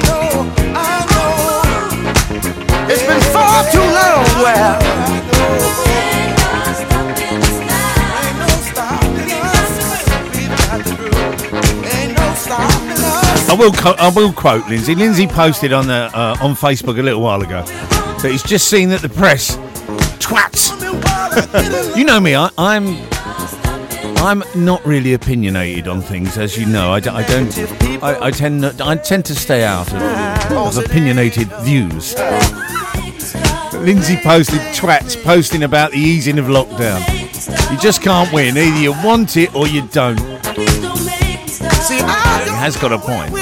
know, 0.06 0.52
I 0.76 1.06
know. 1.12 2.88
It's 2.92 3.04
been 3.04 3.22
far 3.32 3.64
too 3.72 3.80
long. 3.80 4.26
Well, 4.42 4.82
ain't 7.08 8.38
no 8.40 8.48
stopping 8.72 9.32
us. 9.32 9.72
We've 10.36 10.56
got 10.58 10.80
the 10.84 10.94
groove. 10.96 11.86
Ain't 11.94 12.14
no 12.18 12.34
stopping 12.34 13.00
us. 13.00 13.50
I 13.50 13.54
will, 13.58 13.72
co- 13.72 13.96
I 13.98 14.10
will 14.10 14.34
quote 14.34 14.68
Lindsay. 14.68 14.96
Lindsay 14.96 15.28
posted 15.28 15.72
on 15.74 15.88
the 15.88 16.10
uh, 16.14 16.36
on 16.42 16.56
Facebook 16.56 17.00
a 17.00 17.04
little 17.04 17.22
while 17.22 17.42
ago 17.42 17.64
that 17.64 18.30
he's 18.32 18.44
just 18.44 18.68
seen 18.68 18.90
that 18.90 19.02
the 19.02 19.10
press 19.10 19.56
twats. 20.20 20.72
you 21.98 22.04
know 22.04 22.20
me. 22.20 22.36
I, 22.36 22.50
I'm 22.58 22.98
I'm 24.22 24.44
not 24.56 24.86
really 24.86 25.14
opinionated 25.14 25.88
on 25.88 26.02
things, 26.02 26.38
as 26.38 26.56
you 26.56 26.68
know. 26.68 26.92
I, 26.92 27.00
d- 27.00 27.10
I 27.10 27.24
don't. 27.24 28.04
I, 28.04 28.28
I 28.28 28.32
tend 28.32 28.62
not, 28.62 28.80
I 28.80 28.96
tend 28.96 29.26
to 29.26 29.36
stay 29.36 29.64
out 29.64 29.92
of, 29.92 30.78
of 30.78 30.78
opinionated 30.78 31.48
views. 31.62 32.16
Lindsay 33.74 34.18
posted 34.18 34.60
twats 34.76 35.22
posting 35.24 35.64
about 35.64 35.92
the 35.92 35.98
easing 35.98 36.38
of 36.38 36.46
lockdown. 36.46 37.02
You 37.72 37.80
just 37.80 38.04
can't 38.04 38.32
win. 38.32 38.56
Either 38.56 38.80
you 38.80 38.92
want 39.04 39.38
it 39.38 39.56
or 39.56 39.68
you 39.68 39.88
don't. 39.88 40.20
See, 40.20 42.00
I 42.00 42.44
He 42.46 42.52
has 42.52 42.78
got 42.78 42.92
a 42.92 43.00
point. 43.00 43.34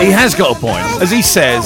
He 0.00 0.10
has 0.10 0.34
got 0.34 0.56
a 0.56 0.60
point. 0.60 0.84
As 1.02 1.10
he 1.10 1.22
says, 1.22 1.64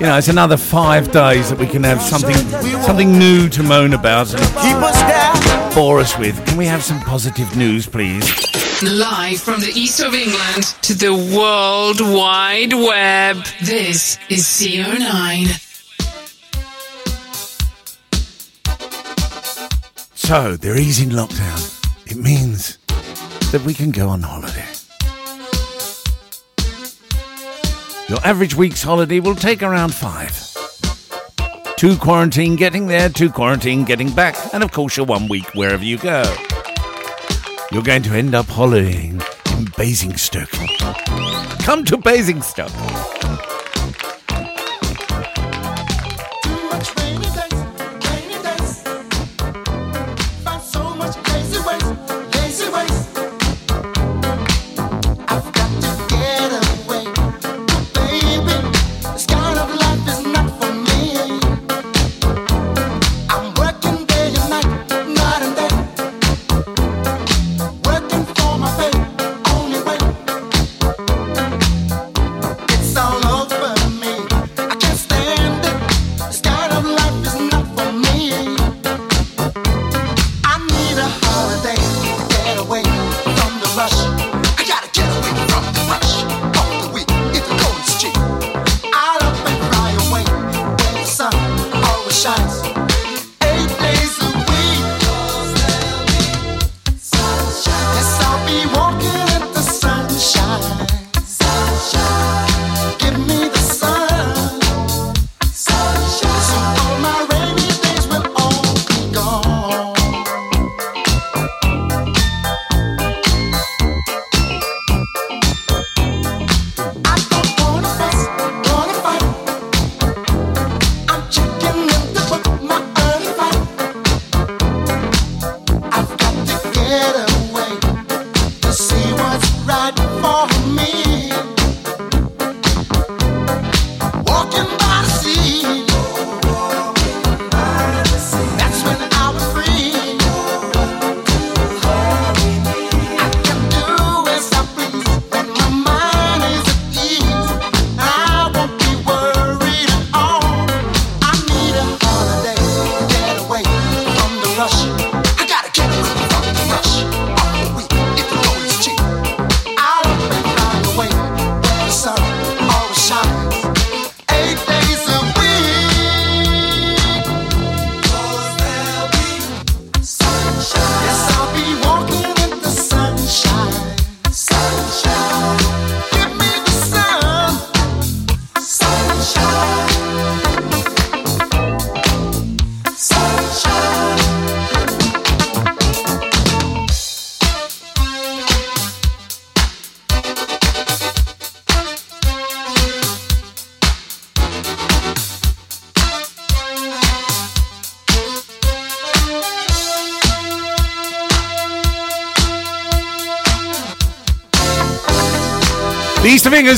you 0.00 0.06
know, 0.06 0.16
it's 0.16 0.28
another 0.28 0.56
five 0.56 1.10
days 1.10 1.50
that 1.50 1.58
we 1.58 1.66
can 1.66 1.82
have 1.82 2.00
something 2.00 2.36
something 2.82 3.18
new 3.18 3.48
to 3.48 3.62
moan 3.62 3.92
about 3.92 4.32
and 4.32 5.74
bore 5.74 6.00
us 6.00 6.16
with. 6.18 6.44
Can 6.46 6.56
we 6.56 6.66
have 6.66 6.82
some 6.82 7.00
positive 7.00 7.56
news, 7.56 7.86
please? 7.86 8.24
Live 8.82 9.40
from 9.40 9.60
the 9.60 9.72
east 9.74 10.00
of 10.00 10.14
England 10.14 10.64
to 10.82 10.94
the 10.94 11.12
World 11.12 12.00
Wide 12.00 12.72
Web. 12.72 13.36
This 13.62 14.16
is 14.28 14.44
CO9. 14.44 15.66
So 20.14 20.56
they're 20.56 20.78
easing 20.78 21.10
lockdown. 21.10 21.76
It 22.10 22.16
means 22.16 22.78
that 23.52 23.62
we 23.66 23.74
can 23.74 23.90
go 23.90 24.08
on 24.08 24.22
holiday. 24.22 24.59
Your 28.10 28.18
average 28.24 28.56
week's 28.56 28.82
holiday 28.82 29.20
will 29.20 29.36
take 29.36 29.62
around 29.62 29.94
five. 29.94 30.36
Two 31.76 31.96
quarantine 31.96 32.56
getting 32.56 32.88
there, 32.88 33.08
two 33.08 33.30
quarantine 33.30 33.84
getting 33.84 34.12
back, 34.12 34.34
and 34.52 34.64
of 34.64 34.72
course 34.72 34.96
your 34.96 35.06
one 35.06 35.28
week 35.28 35.54
wherever 35.54 35.84
you 35.84 35.96
go. 35.96 36.24
You're 37.70 37.84
going 37.84 38.02
to 38.02 38.14
end 38.14 38.34
up 38.34 38.46
holidaying 38.46 39.22
in 39.56 39.64
Basingstoke. 39.76 40.50
Come 41.60 41.84
to 41.84 41.96
Basingstoke. 41.98 42.72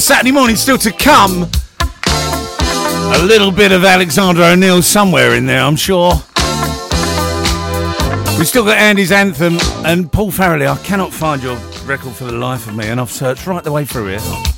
Saturday 0.00 0.32
morning 0.32 0.56
still 0.56 0.78
to 0.78 0.90
come. 0.90 1.50
A 3.14 3.22
little 3.22 3.50
bit 3.50 3.72
of 3.72 3.84
Alexander 3.84 4.42
O'Neal 4.42 4.80
somewhere 4.80 5.34
in 5.34 5.46
there, 5.46 5.62
I'm 5.62 5.76
sure. 5.76 6.12
We've 8.38 8.48
still 8.48 8.64
got 8.64 8.78
Andy's 8.78 9.12
anthem 9.12 9.58
and 9.84 10.10
Paul 10.10 10.30
Farrelly. 10.30 10.66
I 10.66 10.82
cannot 10.82 11.12
find 11.12 11.42
your 11.42 11.56
record 11.84 12.12
for 12.12 12.24
the 12.24 12.32
life 12.32 12.66
of 12.66 12.74
me, 12.74 12.86
and 12.86 13.00
I've 13.00 13.10
searched 13.10 13.46
right 13.46 13.62
the 13.62 13.72
way 13.72 13.84
through 13.84 14.08
here. 14.08 14.51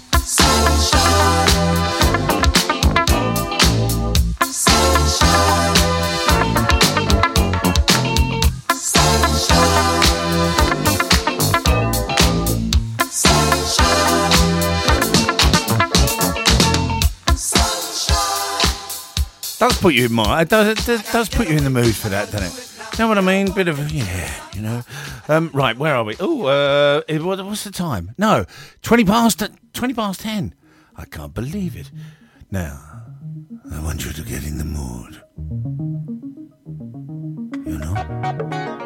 Does 19.65 19.81
put 19.81 19.95
you 19.95 20.05
in. 20.05 20.19
It 20.19 20.51
does, 20.51 20.89
it 20.91 21.07
does 21.11 21.31
put 21.31 21.49
you 21.49 21.57
in 21.57 21.65
the 21.65 21.71
mood 21.71 21.97
for 21.97 22.11
that, 22.11 22.31
doesn't 22.31 22.49
it? 22.49 22.99
You 22.99 23.05
know 23.05 23.09
what 23.09 23.17
I 23.17 23.23
mean? 23.23 23.51
Bit 23.51 23.69
of 23.69 23.91
yeah, 23.91 24.31
you 24.53 24.61
know. 24.61 24.83
Um, 25.27 25.51
right, 25.55 25.75
where 25.75 25.95
are 25.95 26.05
we? 26.05 26.17
Oh, 26.21 26.45
uh, 26.45 27.01
what- 27.21 27.43
what's 27.43 27.65
the 27.65 27.71
time? 27.71 28.15
No, 28.19 28.45
twenty 28.83 29.07
past 29.07 29.43
twenty 29.73 29.95
past 29.95 30.21
ten. 30.21 30.55
I 30.95 31.07
can't 31.07 31.33
believe 31.33 31.77
it. 31.77 31.91
Now, 32.51 32.79
I 33.73 33.83
want 33.83 34.05
you 34.05 34.13
to 34.13 34.23
get 34.23 34.45
in 34.45 34.59
the 34.59 34.67
mood. 34.67 35.23
You 37.67 37.79
know. 37.79 38.84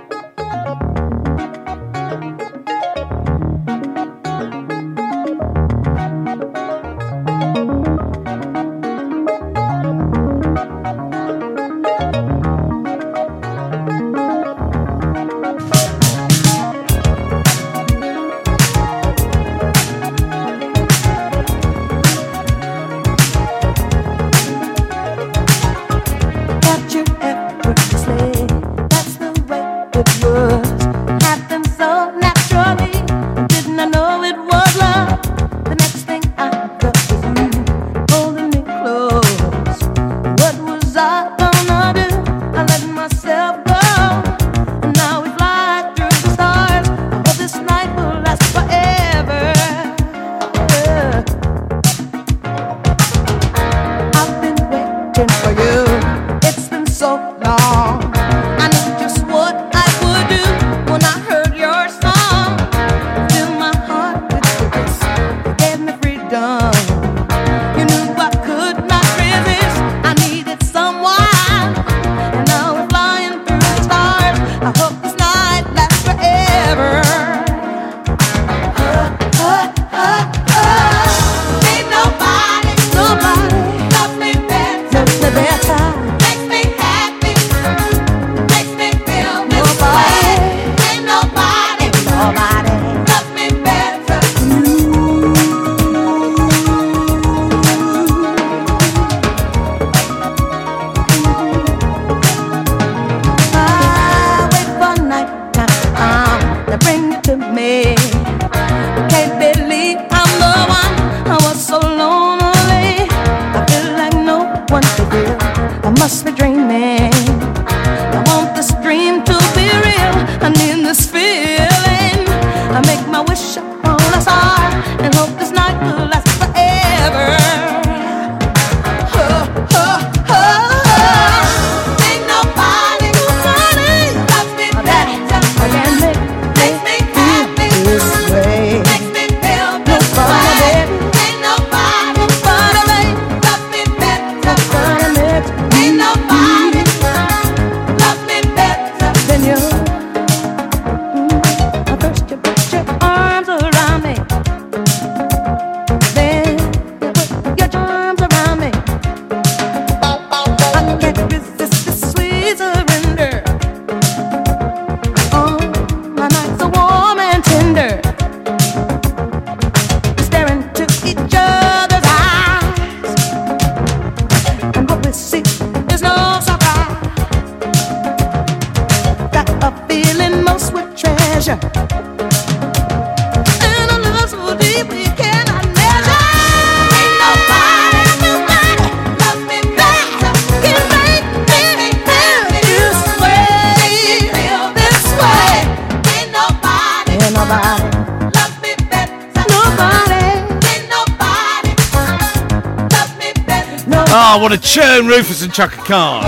Rufus 205.09 205.43
and 205.43 205.53
Chaka 205.53 205.79
Khan. 205.79 206.23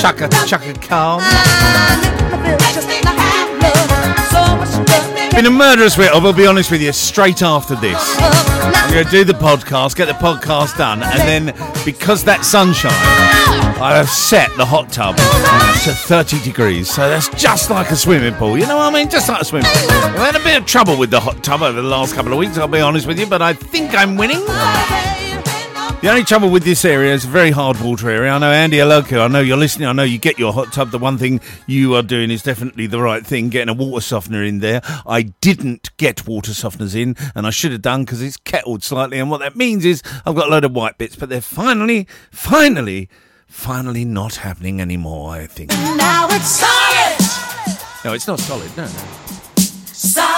Chaka, 0.00 0.28
Chaka 0.46 0.72
Khan. 0.74 1.20
Been 5.32 5.46
a 5.46 5.50
murderous 5.50 5.98
week, 5.98 6.10
I 6.10 6.18
will 6.18 6.32
be 6.32 6.46
honest 6.46 6.70
with 6.70 6.82
you, 6.82 6.92
straight 6.92 7.42
after 7.42 7.74
this. 7.74 7.98
I'm 8.20 8.92
going 8.92 9.04
to 9.04 9.10
do 9.10 9.24
the 9.24 9.32
podcast, 9.32 9.96
get 9.96 10.06
the 10.06 10.12
podcast 10.12 10.78
done, 10.78 11.02
and 11.02 11.20
then 11.20 11.46
because 11.84 12.22
that 12.24 12.44
sunshine, 12.44 12.92
I 13.82 13.96
have 13.96 14.08
set 14.08 14.56
the 14.56 14.64
hot 14.64 14.92
tub 14.92 15.16
to 15.16 15.92
30 15.92 16.40
degrees. 16.42 16.88
So 16.88 17.08
that's 17.08 17.28
just 17.30 17.70
like 17.70 17.90
a 17.90 17.96
swimming 17.96 18.34
pool. 18.34 18.56
You 18.56 18.68
know 18.68 18.76
what 18.76 18.94
I 18.94 18.96
mean? 18.96 19.10
Just 19.10 19.28
like 19.28 19.42
a 19.42 19.44
swimming 19.44 19.70
pool. 19.72 19.90
I've 19.90 20.32
had 20.32 20.36
a 20.36 20.44
bit 20.44 20.58
of 20.58 20.64
trouble 20.64 20.96
with 20.96 21.10
the 21.10 21.18
hot 21.18 21.42
tub 21.42 21.62
over 21.62 21.82
the 21.82 21.88
last 21.88 22.14
couple 22.14 22.32
of 22.32 22.38
weeks, 22.38 22.56
I'll 22.56 22.68
be 22.68 22.80
honest 22.80 23.08
with 23.08 23.18
you, 23.18 23.26
but 23.26 23.42
I 23.42 23.52
think 23.52 23.94
I'm 23.94 24.16
winning. 24.16 24.44
The 26.02 26.08
only 26.08 26.24
trouble 26.24 26.48
with 26.48 26.64
this 26.64 26.86
area 26.86 27.12
is 27.12 27.26
a 27.26 27.28
very 27.28 27.50
hard 27.50 27.78
water 27.78 28.08
area. 28.08 28.30
I 28.30 28.38
know 28.38 28.50
Andy 28.50 28.78
Aloku, 28.78 29.20
I 29.20 29.28
know 29.28 29.40
you're 29.40 29.58
listening, 29.58 29.86
I 29.86 29.92
know 29.92 30.02
you 30.02 30.16
get 30.16 30.38
your 30.38 30.50
hot 30.50 30.72
tub. 30.72 30.92
The 30.92 30.98
one 30.98 31.18
thing 31.18 31.42
you 31.66 31.94
are 31.94 32.00
doing 32.02 32.30
is 32.30 32.42
definitely 32.42 32.86
the 32.86 33.02
right 33.02 33.24
thing, 33.24 33.50
getting 33.50 33.68
a 33.68 33.74
water 33.74 34.00
softener 34.00 34.42
in 34.42 34.60
there. 34.60 34.80
I 35.06 35.24
didn't 35.42 35.94
get 35.98 36.26
water 36.26 36.52
softeners 36.52 36.96
in, 36.96 37.16
and 37.34 37.46
I 37.46 37.50
should 37.50 37.72
have 37.72 37.82
done 37.82 38.04
because 38.04 38.22
it's 38.22 38.38
kettled 38.38 38.82
slightly. 38.82 39.18
And 39.18 39.30
what 39.30 39.40
that 39.40 39.56
means 39.56 39.84
is 39.84 40.02
I've 40.24 40.34
got 40.34 40.46
a 40.48 40.50
load 40.50 40.64
of 40.64 40.72
white 40.72 40.96
bits, 40.96 41.16
but 41.16 41.28
they're 41.28 41.42
finally, 41.42 42.08
finally, 42.30 43.10
finally 43.46 44.06
not 44.06 44.36
happening 44.36 44.80
anymore, 44.80 45.32
I 45.34 45.46
think. 45.48 45.68
Now 45.70 46.28
it's 46.30 46.48
solid, 46.48 47.76
No, 48.06 48.14
it's 48.14 48.26
not 48.26 48.40
solid, 48.40 48.74
no. 48.74 48.86
solid 49.56 50.29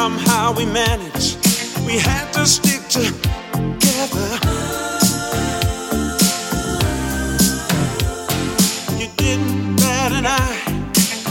Somehow 0.00 0.52
we 0.52 0.64
managed. 0.64 1.38
We 1.84 1.98
had 1.98 2.32
to 2.34 2.46
stick 2.46 2.82
together. 2.88 4.28
You 8.96 9.08
didn't 9.16 9.74
bat 9.74 10.12
an 10.12 10.26
eye 10.26 10.60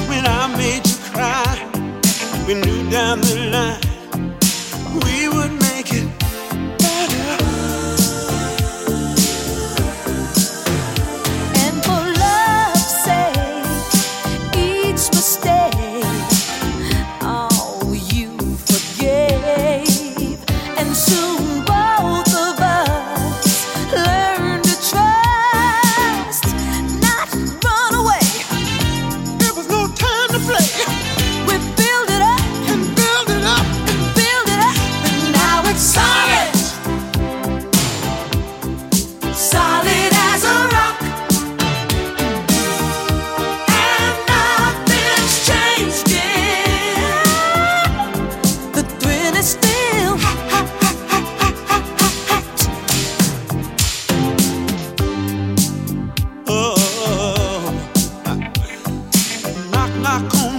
when 0.09 0.25
I 0.25 0.53
made 0.57 0.85
you 0.85 0.97
cry. 1.13 1.47
We 2.45 2.55
knew 2.55 2.91
down 2.91 3.21
the 3.21 3.37
line 3.55 4.35
we 5.05 5.29
would 5.29 5.66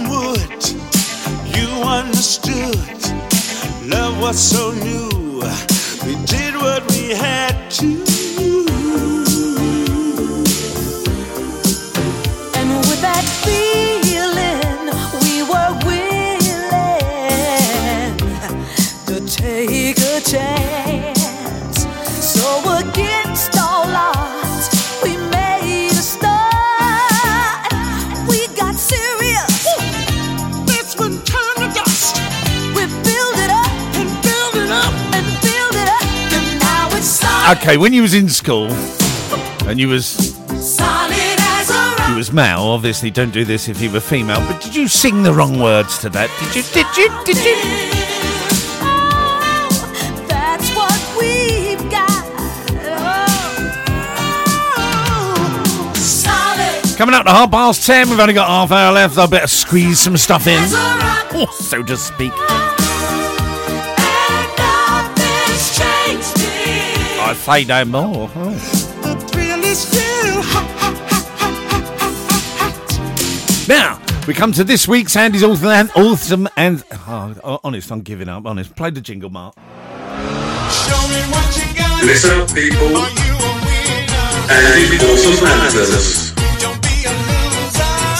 wood. 0.09 0.63
You 1.55 1.67
understood. 1.83 2.99
Love 3.87 4.19
was 4.21 4.37
so 4.37 4.71
new. 4.71 5.09
We 6.05 6.15
did 6.25 6.55
what 6.55 6.81
we 6.91 7.09
had 7.09 7.69
to. 7.79 7.87
And 12.57 12.69
with 12.87 13.01
that 13.01 13.25
feeling, 13.45 14.81
we 15.23 15.43
were 15.51 15.73
willing 15.85 16.39
to 19.07 19.15
take 19.27 19.97
a 19.97 20.21
chance. 20.21 20.58
Okay, 37.49 37.77
when 37.77 37.93
you 37.93 38.03
was 38.03 38.13
in 38.13 38.29
school 38.29 38.67
and 39.65 39.79
you 39.79 39.87
was 39.87 40.05
solid 40.05 41.15
as 41.15 41.71
a 41.71 41.73
rock. 41.73 42.09
you 42.09 42.15
was 42.15 42.31
male, 42.31 42.59
obviously 42.59 43.09
don't 43.09 43.31
do 43.31 43.43
this 43.43 43.67
if 43.67 43.81
you 43.81 43.89
were 43.91 43.99
female, 43.99 44.39
but 44.41 44.61
did 44.61 44.75
you 44.75 44.87
sing 44.87 45.23
the 45.23 45.33
wrong 45.33 45.59
words 45.59 45.97
to 45.97 46.09
that? 46.09 46.29
Did 46.39 46.57
you 46.57 46.61
did 46.71 46.85
you 46.95 47.09
did 47.25 47.37
you 47.37 47.55
That's 50.27 50.75
what 50.75 50.93
we've 51.19 51.89
got. 51.89 52.23
Oh, 54.85 55.93
solid 55.95 56.97
Coming 56.99 57.15
up 57.15 57.25
to 57.25 57.31
half 57.31 57.49
past 57.49 57.83
ten, 57.83 58.11
we've 58.11 58.19
only 58.19 58.35
got 58.35 58.47
half 58.47 58.71
hour 58.71 58.93
left. 58.93 59.17
I 59.17 59.25
better 59.25 59.47
squeeze 59.47 59.99
some 59.99 60.17
stuff 60.17 60.45
in, 60.45 60.59
oh, 60.61 61.47
so 61.59 61.81
to 61.81 61.97
speak. 61.97 62.31
Say 67.49 67.65
no 67.65 67.83
more. 67.85 68.29
Oh. 68.35 68.51
The 69.01 69.15
thrill 69.27 69.63
is 69.63 69.79
still 69.79 70.41
hot, 70.43 70.69
hot, 70.77 70.97
hot, 70.97 71.25
hot, 71.39 71.55
hot, 71.69 71.87
hot, 72.59 72.91
hot. 72.91 73.67
Now 73.67 73.99
we 74.27 74.33
come 74.35 74.51
to 74.53 74.63
this 74.63 74.87
week's 74.87 75.15
Andy's 75.15 75.43
awesome, 75.43 75.89
awesome 75.95 76.47
and 76.55 76.83
oh, 76.91 77.59
honest. 77.63 77.91
I'm 77.91 78.01
giving 78.01 78.29
up. 78.29 78.45
Honest, 78.45 78.75
play 78.75 78.91
the 78.91 79.01
jingle, 79.01 79.31
Mark. 79.31 79.55
Listen 82.03 82.39
up, 82.39 82.53
people. 82.53 82.97
Andy's 84.51 85.03
awesome 85.03 85.47
anthems. 85.47 86.29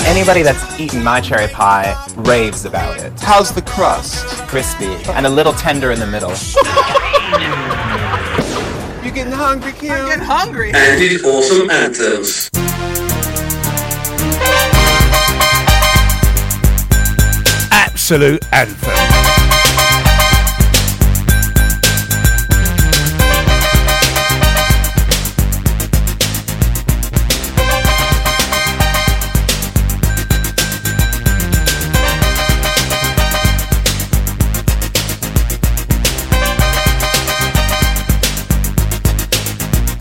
Anybody 0.08 0.42
that's 0.42 0.80
eaten 0.80 1.04
my 1.04 1.22
cherry 1.22 1.48
pie 1.50 1.96
raves 2.16 2.66
about 2.66 2.98
it. 3.00 3.14
How's 3.20 3.54
the 3.54 3.62
crust? 3.62 4.26
Crispy 4.48 4.88
and 5.12 5.28
a 5.28 5.30
little 5.30 5.54
tender 5.54 5.92
in 5.92 6.00
the 6.00 6.08
middle. 6.08 6.34
You 9.10 9.16
getting 9.16 9.34
hungry, 9.34 9.72
Kim? 9.72 9.92
I'm 9.92 10.06
getting 10.06 10.24
hungry. 10.24 10.68
And 10.68 10.78
Andy's 10.78 11.24
awesome 11.24 11.72
anthems. 11.72 12.48
Absolute 17.72 18.46
anthem. 18.54 19.19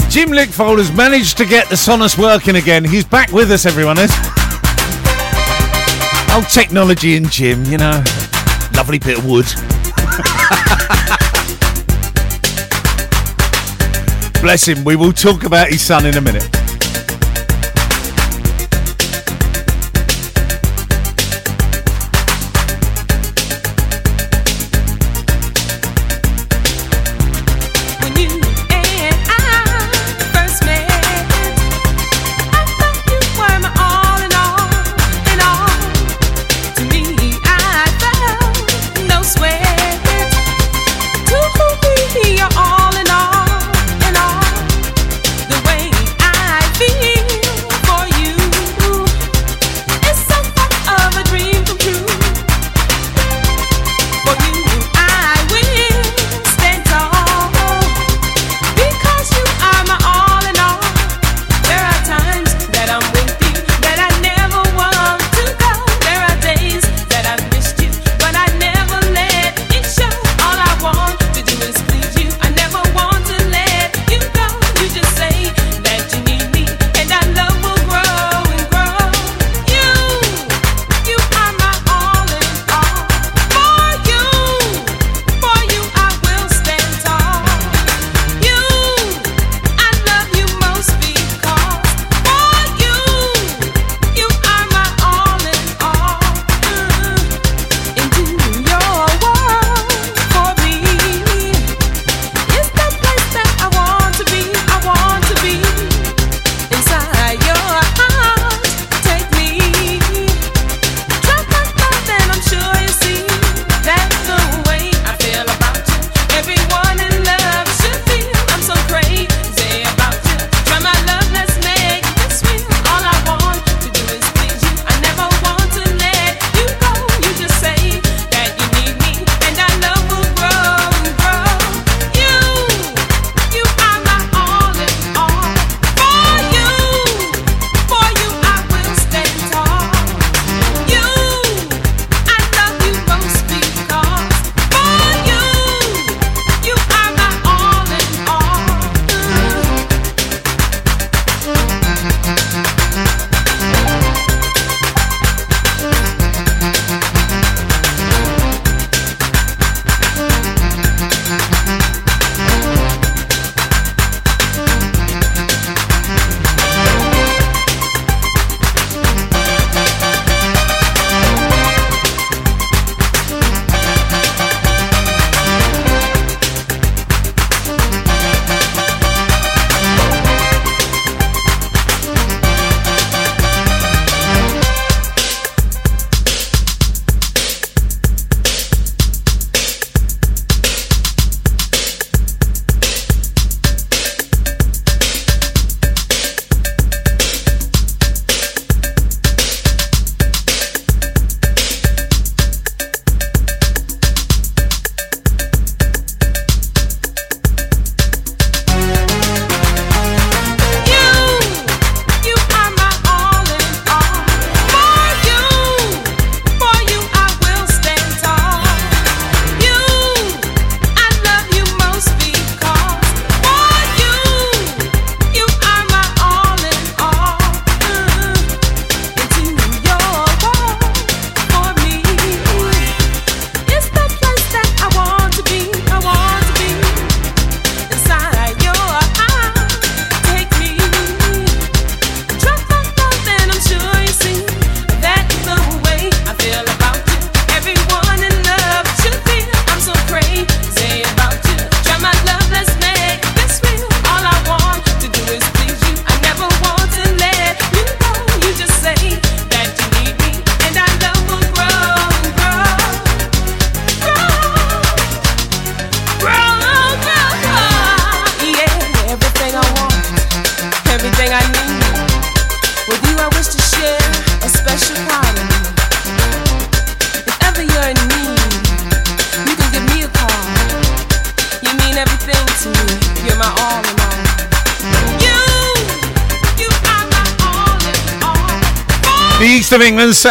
Jim 0.08 0.30
Lickfold 0.30 0.78
has 0.78 0.90
managed 0.90 1.36
to 1.36 1.44
get 1.44 1.68
the 1.68 1.74
Sonos 1.74 2.18
working 2.18 2.56
again. 2.56 2.82
He's 2.82 3.04
back 3.04 3.30
with 3.30 3.50
us, 3.50 3.66
everyone 3.66 3.98
is. 3.98 4.10
Old 6.34 6.48
technology 6.48 7.16
and 7.16 7.30
Jim, 7.30 7.62
you 7.66 7.76
know. 7.76 8.02
Lovely 8.74 8.98
bit 8.98 9.18
of 9.18 9.26
wood. 9.26 9.44
Bless 14.40 14.66
him, 14.66 14.82
we 14.82 14.96
will 14.96 15.12
talk 15.12 15.44
about 15.44 15.68
his 15.68 15.82
son 15.82 16.06
in 16.06 16.16
a 16.16 16.20
minute. 16.20 16.48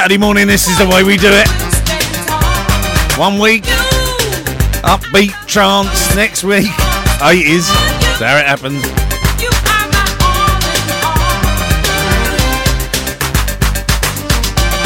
Saturday 0.07 0.21
morning, 0.21 0.47
this 0.47 0.69
is 0.69 0.77
the 0.77 0.88
way 0.88 1.03
we 1.03 1.17
do 1.17 1.27
it. 1.29 1.49
One 3.19 3.39
week, 3.39 3.63
upbeat 4.88 5.34
trance, 5.47 6.15
next 6.15 6.45
week, 6.45 6.71
80s. 7.19 7.67
There 8.17 8.39
it 8.39 8.45
happens. 8.45 8.81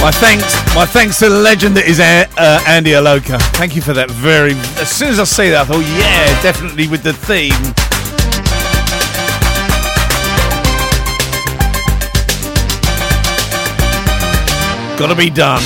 My 0.02 0.10
thanks, 0.10 0.74
my 0.74 0.88
thanks 0.88 1.20
to 1.20 1.30
the 1.30 1.36
legend 1.36 1.78
that 1.78 1.86
is 1.86 2.00
a- 2.00 2.28
uh, 2.36 2.64
Andy 2.66 2.94
Aloka. 2.94 3.40
Thank 3.58 3.76
you 3.76 3.84
for 3.84 3.94
that 3.94 4.10
very. 4.10 4.54
As 4.82 4.90
soon 4.90 5.10
as 5.10 5.20
I 5.20 5.26
see 5.26 5.52
that, 5.52 5.62
I 5.62 5.66
thought, 5.66 5.86
yeah, 6.00 6.42
definitely 6.42 6.88
with 6.88 7.04
the 7.04 7.14
theme. 7.14 7.76
Gotta 15.02 15.16
be 15.16 15.32
done. 15.32 15.64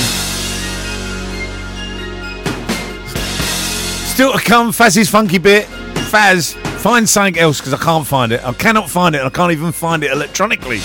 Still 4.06 4.32
to 4.32 4.38
come, 4.42 4.72
Faz's 4.72 5.10
funky 5.10 5.36
bit. 5.36 5.66
Faz, 6.10 6.54
find 6.78 7.06
something 7.06 7.38
else 7.38 7.60
because 7.60 7.74
I 7.74 7.76
can't 7.76 8.06
find 8.06 8.32
it. 8.32 8.42
I 8.42 8.54
cannot 8.54 8.88
find 8.88 9.14
it. 9.14 9.20
I 9.20 9.28
can't 9.28 9.52
even 9.52 9.72
find 9.72 10.02
it 10.02 10.10
electronically. 10.10 10.78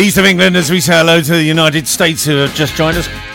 East 0.00 0.16
of 0.16 0.24
England, 0.24 0.56
as 0.56 0.70
we 0.70 0.80
say 0.80 0.94
hello 0.94 1.20
to 1.20 1.32
the 1.32 1.42
United 1.42 1.86
States 1.86 2.24
who 2.24 2.36
have 2.36 2.54
just 2.54 2.74
joined 2.74 2.96
us. 2.96 3.29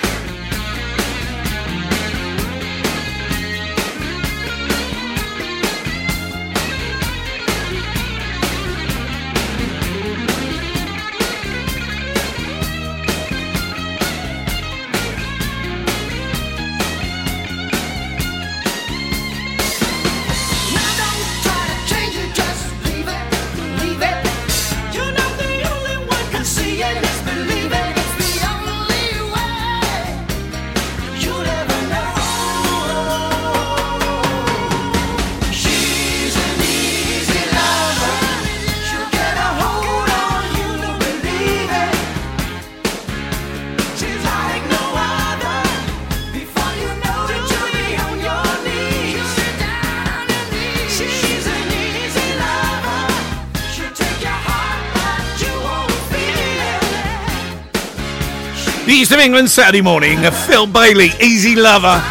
East 59.06 59.14
of 59.14 59.20
England 59.20 59.52
Saturday 59.52 59.82
morning, 59.82 60.18
Phil 60.48 60.66
Bailey, 60.66 61.12
Easy 61.22 61.56
Lover, 61.56 62.04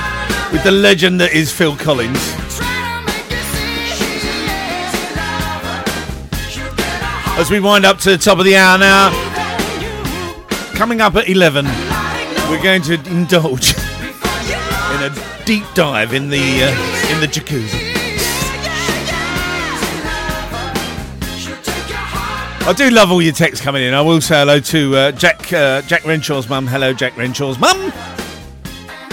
with 0.52 0.62
the 0.62 0.70
legend 0.70 1.20
that 1.20 1.32
is 1.32 1.50
Phil 1.50 1.74
Collins. 1.74 2.20
As 7.36 7.50
we 7.50 7.58
wind 7.58 7.84
up 7.84 7.98
to 7.98 8.10
the 8.10 8.16
top 8.16 8.38
of 8.38 8.44
the 8.44 8.54
hour 8.54 8.78
now, 8.78 9.10
coming 10.76 11.00
up 11.00 11.16
at 11.16 11.28
11, 11.28 11.64
we're 12.48 12.62
going 12.62 12.82
to 12.82 12.94
indulge 13.10 13.74
in 13.74 15.02
a 15.02 15.42
deep 15.44 15.64
dive 15.74 16.14
in 16.14 16.30
the 16.30 16.62
uh, 16.62 17.12
in 17.12 17.20
the 17.20 17.26
jacuzzi. 17.26 17.93
I 22.66 22.72
do 22.72 22.88
love 22.88 23.12
all 23.12 23.20
your 23.20 23.34
texts 23.34 23.62
coming 23.62 23.82
in. 23.82 23.92
I 23.92 24.00
will 24.00 24.22
say 24.22 24.38
hello 24.38 24.58
to 24.58 24.96
uh, 24.96 25.12
Jack 25.12 25.52
uh, 25.52 25.82
Jack 25.82 26.00
Renshaw's 26.06 26.48
mum. 26.48 26.66
Hello, 26.66 26.94
Jack 26.94 27.14
Renshaw's 27.14 27.58
mum, 27.58 27.92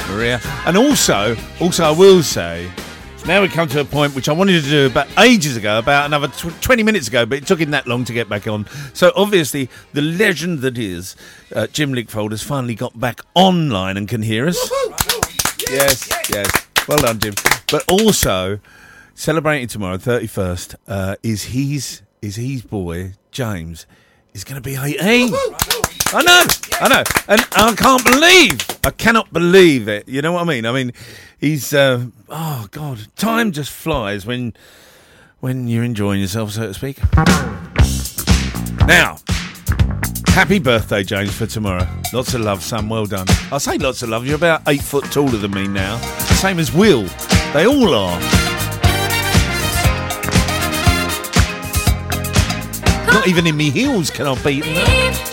Maria. 0.09 0.39
And 0.65 0.77
also, 0.77 1.35
also 1.59 1.83
I 1.83 1.91
will 1.91 2.23
say, 2.23 2.71
now 3.25 3.41
we 3.41 3.49
come 3.49 3.67
to 3.67 3.81
a 3.81 3.83
point 3.83 4.15
which 4.15 4.29
I 4.29 4.31
wanted 4.31 4.63
to 4.63 4.69
do 4.69 4.85
about 4.85 5.09
ages 5.19 5.57
ago, 5.57 5.79
about 5.79 6.05
another 6.05 6.29
tw- 6.29 6.61
20 6.61 6.81
minutes 6.83 7.09
ago, 7.09 7.25
but 7.25 7.39
it 7.39 7.45
took 7.45 7.59
him 7.59 7.71
that 7.71 7.87
long 7.87 8.05
to 8.05 8.13
get 8.13 8.29
back 8.29 8.47
on. 8.47 8.67
So 8.93 9.11
obviously, 9.17 9.69
the 9.91 10.01
legend 10.01 10.59
that 10.59 10.77
is 10.77 11.17
uh, 11.53 11.67
Jim 11.67 11.91
Lickfold 11.91 12.31
has 12.31 12.41
finally 12.41 12.75
got 12.75 12.97
back 12.97 13.19
online 13.33 13.97
and 13.97 14.07
can 14.07 14.21
hear 14.21 14.47
us. 14.47 14.57
Yes, 15.69 16.09
yes. 16.29 16.49
Well 16.87 16.99
done, 16.99 17.19
Jim. 17.19 17.33
But 17.69 17.83
also, 17.91 18.61
celebrating 19.13 19.67
tomorrow, 19.67 19.97
31st, 19.97 20.75
uh, 20.87 21.15
is 21.21 21.43
his 21.43 22.01
is 22.21 22.37
his 22.37 22.61
boy, 22.61 23.13
James, 23.31 23.85
is 24.33 24.43
going 24.43 24.61
to 24.61 24.69
be 24.69 24.75
18. 24.75 25.33
I 26.13 26.21
know, 26.21 26.43
I 26.81 26.87
know. 26.89 27.03
And 27.27 27.41
I 27.53 27.73
can't 27.75 28.03
believe, 28.03 28.59
I 28.85 28.91
cannot 28.91 29.31
believe 29.31 29.87
it. 29.87 30.07
You 30.07 30.21
know 30.21 30.33
what 30.33 30.41
I 30.41 30.45
mean? 30.45 30.65
I 30.65 30.71
mean, 30.73 30.91
he's, 31.39 31.73
uh, 31.73 32.05
oh, 32.29 32.67
God, 32.71 33.07
time 33.15 33.53
just 33.53 33.71
flies 33.71 34.25
when, 34.25 34.53
when 35.39 35.67
you're 35.67 35.83
enjoying 35.83 36.19
yourself, 36.19 36.51
so 36.51 36.67
to 36.67 36.73
speak. 36.73 36.99
Now, 38.85 39.17
happy 40.27 40.59
birthday, 40.59 41.03
James, 41.03 41.33
for 41.33 41.45
tomorrow. 41.45 41.87
Lots 42.11 42.33
of 42.33 42.41
love, 42.41 42.61
son. 42.61 42.89
Well 42.89 43.05
done. 43.05 43.27
I 43.51 43.57
say 43.57 43.77
lots 43.77 44.03
of 44.03 44.09
love. 44.09 44.25
You're 44.25 44.35
about 44.35 44.63
eight 44.67 44.81
foot 44.81 45.05
taller 45.05 45.37
than 45.37 45.51
me 45.51 45.67
now. 45.67 45.97
Same 46.41 46.59
as 46.59 46.73
Will. 46.73 47.03
They 47.53 47.65
all 47.65 47.93
are. 47.93 48.70
Not 53.21 53.27
even 53.27 53.45
in 53.45 53.55
me 53.55 53.69
heels 53.69 54.09
can 54.09 54.25
I 54.25 54.33
beat. 54.43 55.30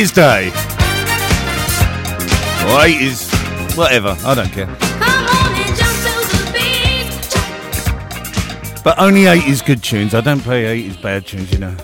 80s 0.00 0.14
Day. 0.14 0.48
Or 2.64 2.80
80s, 2.80 3.76
whatever, 3.76 4.16
I 4.24 4.34
don't 4.34 4.50
care. 4.50 4.64
Come 4.64 5.26
on 5.26 5.54
and 5.54 5.76
jump 5.76 5.94
to 6.06 6.12
the 6.38 6.44
beat. 8.72 8.82
But 8.82 8.98
only 8.98 9.24
80s 9.24 9.62
good 9.62 9.82
tunes. 9.82 10.14
I 10.14 10.22
don't 10.22 10.40
play 10.40 10.82
80s 10.82 11.02
bad 11.02 11.26
tunes, 11.26 11.52
you 11.52 11.58
know. 11.58 11.76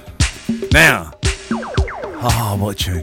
Now, 0.72 1.12
ah, 2.22 2.56
what 2.58 2.78
tune? 2.78 3.02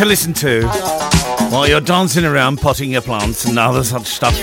To 0.00 0.06
listen 0.06 0.32
to 0.32 0.66
while 1.50 1.68
you're 1.68 1.78
dancing 1.78 2.24
around 2.24 2.58
potting 2.58 2.90
your 2.90 3.02
plants 3.02 3.44
and 3.44 3.58
other 3.58 3.84
such 3.84 4.06
stuff. 4.06 4.34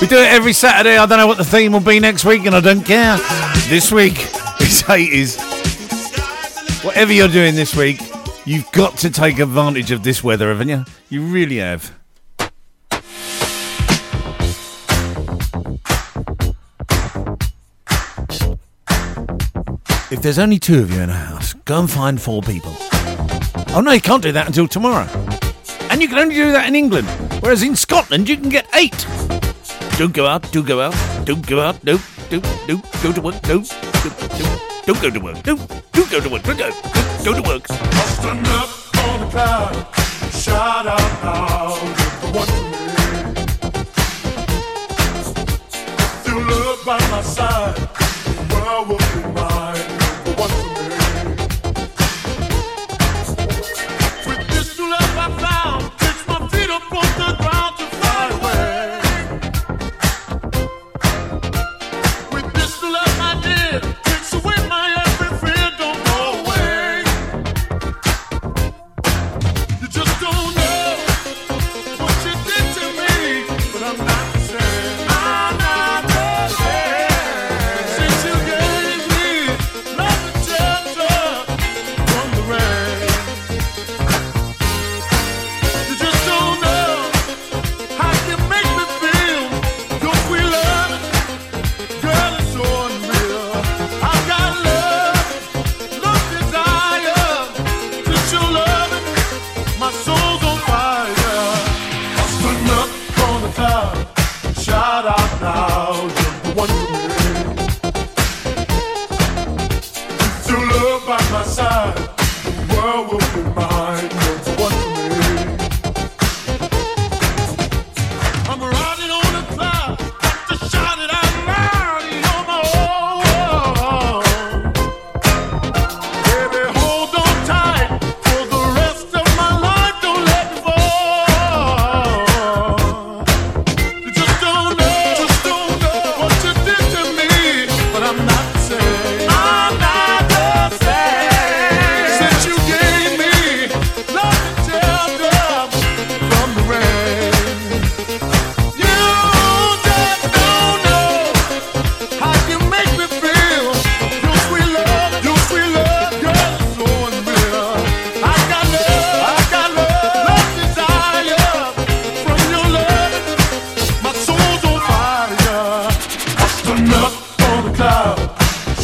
We 0.00 0.06
do 0.06 0.16
it 0.16 0.30
every 0.30 0.52
Saturday. 0.52 0.96
I 0.96 1.06
don't 1.06 1.18
know 1.18 1.26
what 1.26 1.38
the 1.38 1.44
theme 1.44 1.72
will 1.72 1.80
be 1.80 1.98
next 1.98 2.24
week, 2.24 2.46
and 2.46 2.54
I 2.54 2.60
don't 2.60 2.84
care. 2.84 3.16
This 3.68 3.90
week 3.90 4.12
is 4.60 4.84
80s. 4.84 5.36
Whatever 6.84 7.12
you're 7.12 7.26
doing 7.26 7.56
this 7.56 7.74
week, 7.74 8.00
you've 8.44 8.70
got 8.70 8.96
to 8.98 9.10
take 9.10 9.40
advantage 9.40 9.90
of 9.90 10.04
this 10.04 10.22
weather, 10.22 10.50
haven't 10.50 10.68
you? 10.68 10.84
You 11.08 11.22
really 11.22 11.56
have. 11.56 11.91
There's 20.22 20.38
only 20.38 20.60
two 20.60 20.80
of 20.80 20.92
you 20.92 21.00
in 21.00 21.10
a 21.10 21.14
house, 21.14 21.52
go 21.64 21.80
and 21.80 21.90
find 21.90 22.22
four 22.22 22.42
people. 22.42 22.72
Oh 23.74 23.82
no, 23.84 23.90
you 23.90 24.00
can't 24.00 24.22
do 24.22 24.30
that 24.30 24.46
until 24.46 24.68
tomorrow. 24.68 25.08
And 25.90 26.00
you 26.00 26.06
can 26.06 26.16
only 26.16 26.36
do 26.36 26.52
that 26.52 26.68
in 26.68 26.76
England. 26.76 27.08
Whereas 27.40 27.64
in 27.64 27.74
Scotland, 27.74 28.28
you 28.28 28.36
can 28.36 28.48
get 28.48 28.68
eight. 28.72 29.04
Don't 29.98 30.14
go 30.14 30.26
out, 30.26 30.48
don't 30.52 30.64
go 30.64 30.80
out, 30.80 30.94
don't 31.24 31.44
go 31.44 31.60
out, 31.60 31.82
no, 31.82 31.98
don't, 32.30 32.44
go 33.02 33.12
to 33.12 33.20
work, 33.20 33.34
no, 33.48 33.64
don't, 33.64 33.68
don't, 34.38 34.86
don't 34.86 35.02
go 35.02 35.10
to 35.10 35.18
work, 35.18 35.44
no, 35.44 35.56
don't 35.92 36.10
go 36.10 36.20
to 36.20 36.28
work, 36.28 36.42
don't 36.44 36.56
go, 36.56 36.70
don't 36.70 37.24
go 37.24 37.34
to 37.34 37.42
work. 37.42 37.66
Stand 37.66 38.46
up 38.46 38.68
on 38.98 39.20
the 39.20 39.26
cloud, 39.26 39.74
shout 40.32 40.86
out 40.86 41.24
loud. 41.24 41.78
Still 46.22 46.40
love 46.40 46.80
by 46.86 47.00
my 47.10 47.22
side, 47.22 47.74
the 47.74 48.54
world 48.54 48.88
will 48.88 48.98
be 48.98 49.34
mine, 49.34 49.51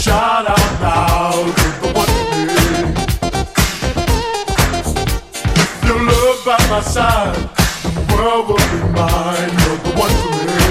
shout 0.09 0.49
out 0.49 0.71
loud, 0.81 1.47
love 6.09 6.41
by 6.47 6.59
my 6.71 6.81
side, 6.81 7.37
world 8.11 8.47
be 8.47 8.55
mine. 8.97 9.53
You're 9.61 9.81
the 9.85 9.93
one 10.03 10.15
for 10.23 10.33
me. 10.47 10.69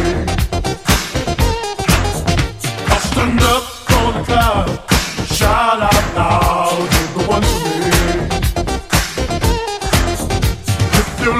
I 2.94 2.98
stand 3.08 3.42
up 3.54 3.66
on 4.00 4.10
the 4.16 4.22
cloud, 4.26 4.70
shout 5.38 5.80
out 5.92 6.06
loud, 6.16 6.88
you're 6.94 7.14
the 7.18 7.24
one 7.30 7.46
for 7.54 7.62
me. 7.70 7.96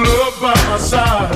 Love 0.06 0.36
by 0.40 0.54
my 0.70 0.78
side, 0.78 1.34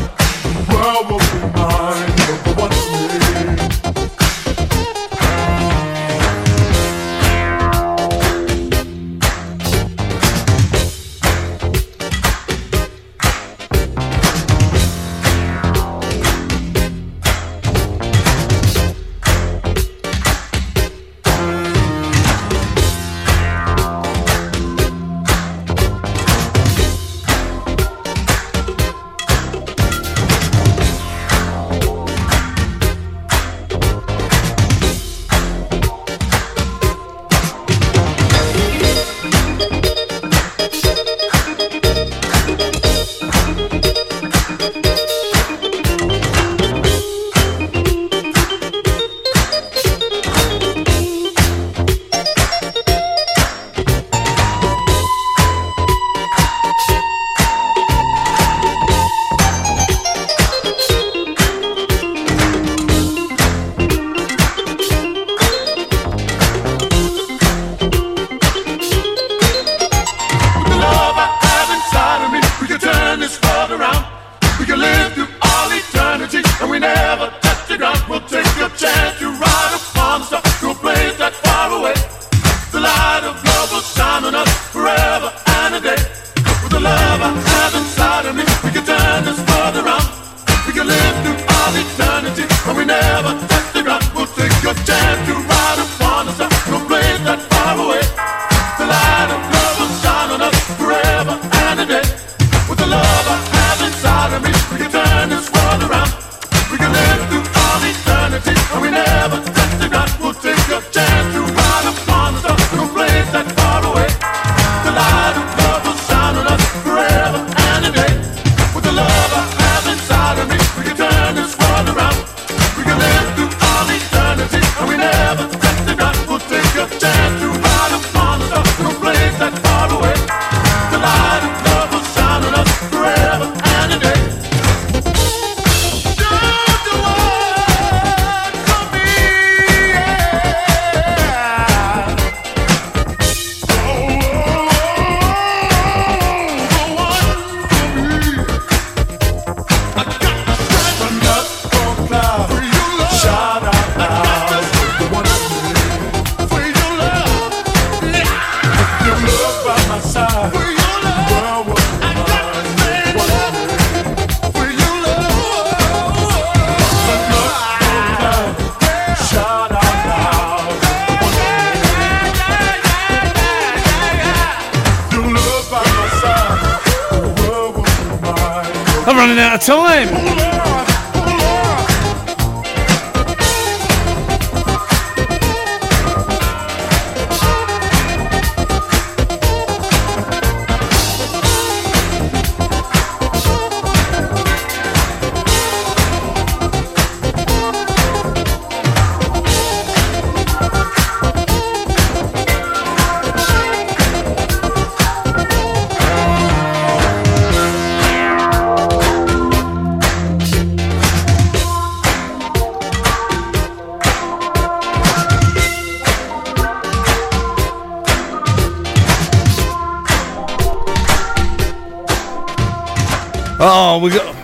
We 224.00 224.10
got. 224.10 224.34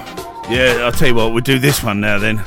Yeah, 0.50 0.82
I'll 0.84 0.92
tell 0.92 1.08
you 1.08 1.14
what, 1.14 1.32
we'll 1.32 1.42
do 1.42 1.58
this 1.58 1.82
one 1.82 2.00
now 2.00 2.18
then. 2.18 2.42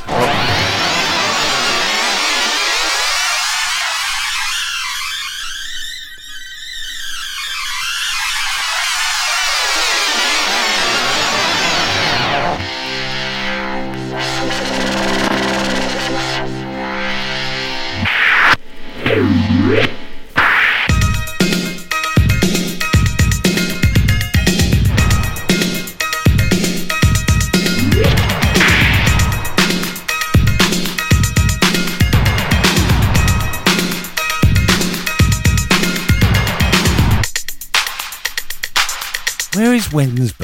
Wednesday. 39.93 40.40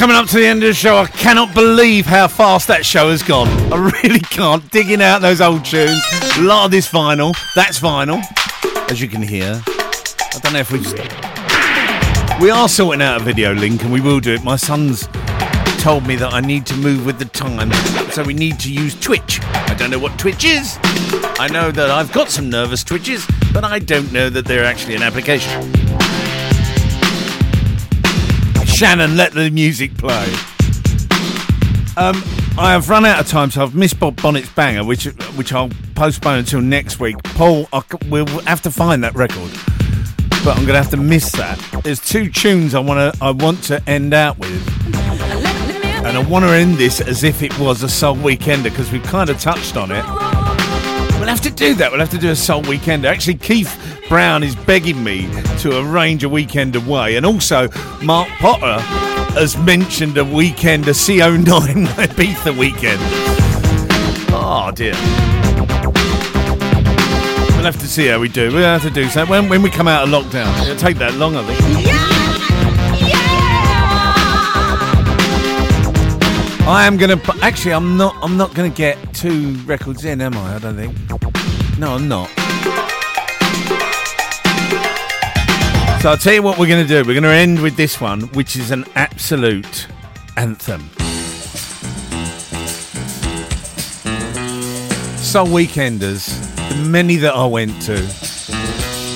Coming 0.00 0.16
up 0.16 0.26
to 0.26 0.36
the 0.36 0.46
end 0.46 0.62
of 0.62 0.68
the 0.68 0.72
show. 0.72 0.96
I 0.96 1.06
cannot 1.08 1.54
believe 1.54 2.06
how 2.06 2.26
fast 2.26 2.68
that 2.68 2.86
show 2.86 3.10
has 3.10 3.22
gone. 3.22 3.48
I 3.70 3.90
really 4.02 4.20
can't. 4.20 4.66
Digging 4.70 5.02
out 5.02 5.20
those 5.20 5.42
old 5.42 5.62
tunes. 5.62 6.02
A 6.38 6.40
lot 6.40 6.64
of 6.64 6.70
this 6.70 6.90
vinyl. 6.90 7.36
That's 7.54 7.78
vinyl, 7.78 8.22
as 8.90 8.98
you 8.98 9.08
can 9.08 9.20
hear. 9.20 9.62
I 9.66 10.38
don't 10.42 10.54
know 10.54 10.60
if 10.60 10.72
we've. 10.72 10.90
We 12.40 12.50
are 12.50 12.66
sorting 12.66 13.02
out 13.02 13.20
a 13.20 13.22
video 13.22 13.52
link, 13.52 13.82
and 13.82 13.92
we 13.92 14.00
will 14.00 14.20
do 14.20 14.32
it. 14.32 14.42
My 14.42 14.56
son's 14.56 15.06
told 15.82 16.06
me 16.06 16.16
that 16.16 16.32
I 16.32 16.40
need 16.40 16.64
to 16.66 16.76
move 16.76 17.04
with 17.04 17.18
the 17.18 17.26
time, 17.26 17.70
so 18.10 18.22
we 18.22 18.32
need 18.32 18.58
to 18.60 18.72
use 18.72 18.98
Twitch. 18.98 19.42
I 19.42 19.74
don't 19.74 19.90
know 19.90 19.98
what 19.98 20.18
Twitch 20.18 20.46
is. 20.46 20.78
I 20.82 21.48
know 21.52 21.70
that 21.72 21.90
I've 21.90 22.10
got 22.10 22.30
some 22.30 22.48
nervous 22.48 22.82
twitches, 22.82 23.26
but 23.52 23.64
I 23.64 23.78
don't 23.78 24.10
know 24.12 24.30
that 24.30 24.46
they're 24.46 24.64
actually 24.64 24.94
an 24.94 25.02
application. 25.02 25.89
Shannon, 28.80 29.14
let 29.14 29.34
the 29.34 29.50
music 29.50 29.94
play. 29.98 30.24
Um, 31.98 32.16
I 32.56 32.72
have 32.72 32.88
run 32.88 33.04
out 33.04 33.20
of 33.20 33.28
time, 33.28 33.50
so 33.50 33.62
I've 33.62 33.74
missed 33.74 34.00
Bob 34.00 34.22
Bonnet's 34.22 34.48
banger, 34.54 34.84
which 34.84 35.04
which 35.36 35.52
I'll 35.52 35.68
postpone 35.94 36.38
until 36.38 36.62
next 36.62 36.98
week. 36.98 37.22
Paul, 37.22 37.68
I 37.74 37.82
we'll 38.08 38.24
have 38.46 38.62
to 38.62 38.70
find 38.70 39.04
that 39.04 39.14
record, 39.14 39.50
but 40.42 40.56
I'm 40.56 40.64
going 40.64 40.68
to 40.68 40.78
have 40.78 40.88
to 40.92 40.96
miss 40.96 41.30
that. 41.32 41.58
There's 41.84 42.00
two 42.00 42.30
tunes 42.30 42.74
I 42.74 42.80
want 42.80 43.14
to 43.14 43.22
I 43.22 43.32
want 43.32 43.62
to 43.64 43.86
end 43.86 44.14
out 44.14 44.38
with, 44.38 44.94
and 44.94 46.16
I 46.16 46.24
want 46.26 46.46
to 46.46 46.50
end 46.50 46.76
this 46.76 47.02
as 47.02 47.22
if 47.22 47.42
it 47.42 47.58
was 47.58 47.82
a 47.82 47.88
Soul 47.90 48.16
Weekender 48.16 48.64
because 48.64 48.90
we've 48.90 49.02
kind 49.02 49.28
of 49.28 49.38
touched 49.38 49.76
on 49.76 49.90
it. 49.90 50.06
We'll 51.18 51.28
have 51.28 51.42
to 51.42 51.50
do 51.50 51.74
that. 51.74 51.90
We'll 51.90 52.00
have 52.00 52.08
to 52.12 52.18
do 52.18 52.30
a 52.30 52.34
Soul 52.34 52.62
Weekender. 52.62 53.04
Actually, 53.04 53.34
Keith 53.34 53.89
Brown 54.10 54.42
is 54.42 54.56
begging 54.56 55.04
me 55.04 55.30
to 55.60 55.78
arrange 55.78 56.24
a 56.24 56.28
weekend 56.28 56.74
away, 56.74 57.14
and 57.14 57.24
also 57.24 57.68
Mark 58.02 58.28
Potter 58.40 58.80
has 59.34 59.56
mentioned 59.58 60.18
a 60.18 60.24
weekend, 60.24 60.88
a 60.88 60.90
CO9 60.90 61.44
Ibiza 61.86 62.58
weekend. 62.58 62.98
Oh 64.32 64.72
dear. 64.74 64.94
We'll 67.54 67.64
have 67.64 67.78
to 67.78 67.86
see 67.86 68.08
how 68.08 68.18
we 68.18 68.28
do. 68.28 68.52
We'll 68.52 68.64
have 68.64 68.82
to 68.82 68.90
do 68.90 69.08
so 69.08 69.24
when, 69.26 69.48
when 69.48 69.62
we 69.62 69.70
come 69.70 69.86
out 69.86 70.02
of 70.02 70.08
lockdown. 70.08 70.60
It'll 70.64 70.74
take 70.74 70.98
that 70.98 71.14
long, 71.14 71.36
I 71.36 71.44
think. 71.44 71.86
Yeah! 71.86 71.96
I 76.68 76.84
am 76.84 76.96
gonna. 76.96 77.20
Actually, 77.42 77.74
I'm 77.74 77.96
not. 77.96 78.16
I'm 78.22 78.36
not 78.36 78.54
gonna 78.54 78.70
get 78.70 78.98
two 79.14 79.54
records 79.66 80.04
in, 80.04 80.20
am 80.20 80.36
I? 80.36 80.56
I 80.56 80.58
don't 80.58 80.74
think. 80.74 81.78
No, 81.78 81.94
I'm 81.94 82.08
not. 82.08 82.28
So 86.00 86.08
I'll 86.08 86.16
tell 86.16 86.32
you 86.32 86.42
what 86.42 86.58
we're 86.58 86.66
going 86.66 86.82
to 86.82 86.88
do. 86.88 87.06
We're 87.06 87.12
going 87.12 87.24
to 87.24 87.28
end 87.28 87.60
with 87.60 87.76
this 87.76 88.00
one, 88.00 88.22
which 88.28 88.56
is 88.56 88.70
an 88.70 88.86
absolute 88.94 89.86
anthem. 90.38 90.80
Soul 95.18 95.48
Weekenders, 95.48 96.30
the 96.70 96.88
many 96.88 97.16
that 97.16 97.34
I 97.34 97.44
went 97.44 97.82
to. 97.82 97.96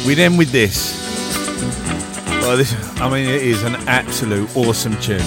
We'd 0.06 0.19
end 0.19 0.36
with 0.36 0.52
this. 0.52 1.01
Well, 2.43 2.59
this, 2.59 2.74
I 3.01 3.09
mean, 3.09 3.31
it 3.31 3.40
is 3.40 3.62
an 3.62 3.77
absolute 3.89 4.55
awesome 4.55 4.94
tune. 5.01 5.23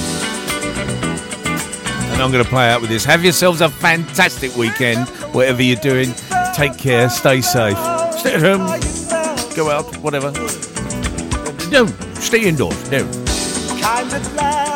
And 2.14 2.22
I'm 2.22 2.32
going 2.32 2.44
to 2.44 2.50
play 2.52 2.70
out 2.70 2.82
with 2.82 2.92
this. 2.92 3.04
Have 3.06 3.24
yourselves 3.24 3.62
a 3.62 3.70
fantastic 3.70 4.56
weekend, 4.56 5.10
whatever 5.34 5.64
you're 5.64 5.76
doing. 5.78 6.14
Take 6.54 6.78
care, 6.78 7.10
stay 7.10 7.42
safe. 7.42 7.78
Stay 8.14 8.36
at 8.36 8.42
home, 8.42 8.68
go 9.56 9.72
out, 9.72 9.98
whatever. 9.98 10.32
No, 11.72 11.86
stay 12.16 12.48
indoors. 12.48 12.90
No. 12.90 13.04
kind 13.82 14.10
that 14.10 14.34
lasts 14.36 14.67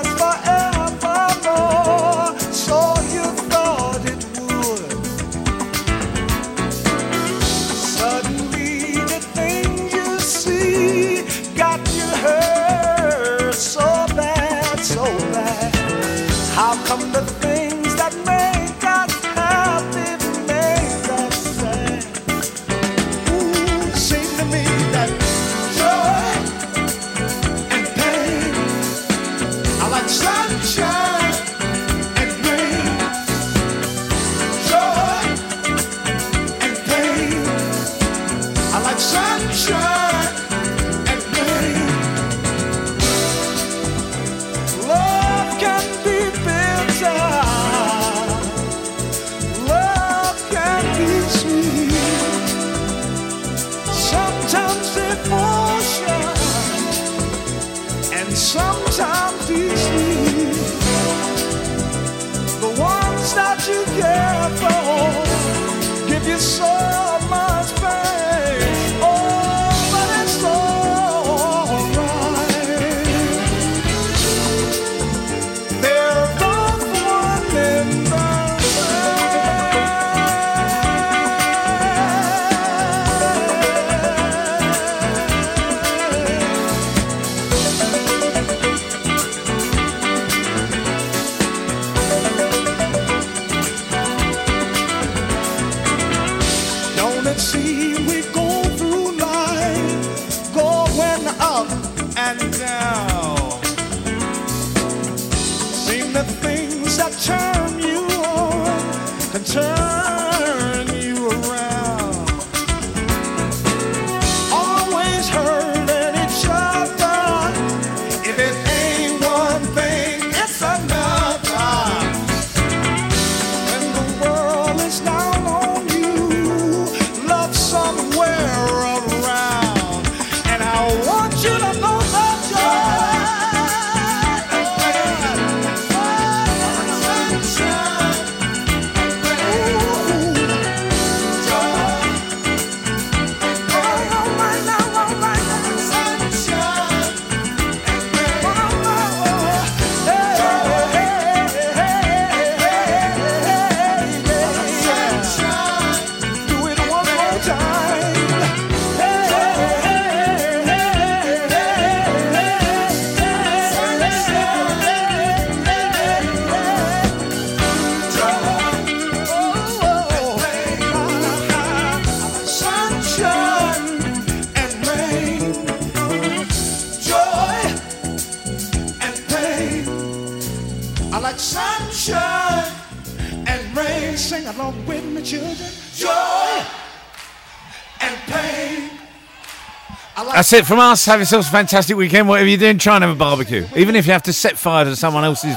That's 190.52 190.64
it 190.64 190.68
from 190.68 190.80
us. 190.80 191.06
Have 191.06 191.22
yourselves 191.22 191.48
a 191.48 191.52
fantastic 191.52 191.96
weekend. 191.96 192.28
Whatever 192.28 192.50
you're 192.50 192.58
doing, 192.58 192.78
try 192.78 192.96
and 192.96 193.06
have 193.06 193.16
a 193.16 193.18
barbecue. 193.18 193.66
Even 193.74 193.96
if 193.96 194.06
you 194.06 194.12
have 194.12 194.24
to 194.24 194.34
set 194.34 194.58
fire 194.58 194.84
to 194.84 194.98
someone 194.98 195.24
else's 195.24 195.56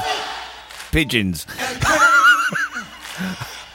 pigeons. 0.93 1.45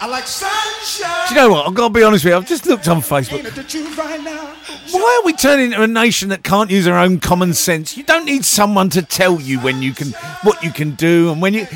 I 0.01 0.07
like 0.09 0.27
sunshine. 0.27 1.29
Do 1.29 1.35
you 1.35 1.41
know 1.43 1.51
what? 1.51 1.69
I've 1.69 1.75
got 1.75 1.89
to 1.89 1.93
be 1.93 2.03
honest 2.03 2.25
with 2.25 2.33
you. 2.33 2.39
I've 2.39 2.49
just 2.49 2.65
looked 2.65 2.89
on 2.89 3.03
Facebook. 3.03 3.37
Ain't 3.37 3.49
it 3.49 3.55
the 3.55 3.65
truth 3.65 3.99
right 3.99 4.23
now? 4.25 4.55
Why 4.93 5.21
are 5.21 5.27
we 5.27 5.35
turning 5.35 5.67
into 5.67 5.83
a 5.83 5.87
nation 5.87 6.31
that 6.31 6.43
can't 6.43 6.71
use 6.71 6.87
our 6.87 6.99
own 6.99 7.21
common 7.21 7.53
sense? 7.53 7.99
You 7.99 8.03
don't 8.03 8.25
need 8.25 8.47
someone 8.47 8.89
to 8.89 9.03
tell 9.03 9.39
you 9.39 9.61
when 9.61 9.83
you 9.83 9.93
can, 9.93 10.13
what 10.43 10.65
you 10.65 10.71
can 10.71 10.93
do, 10.93 11.31
and 11.31 11.43
when 11.43 11.53
you. 11.53 11.67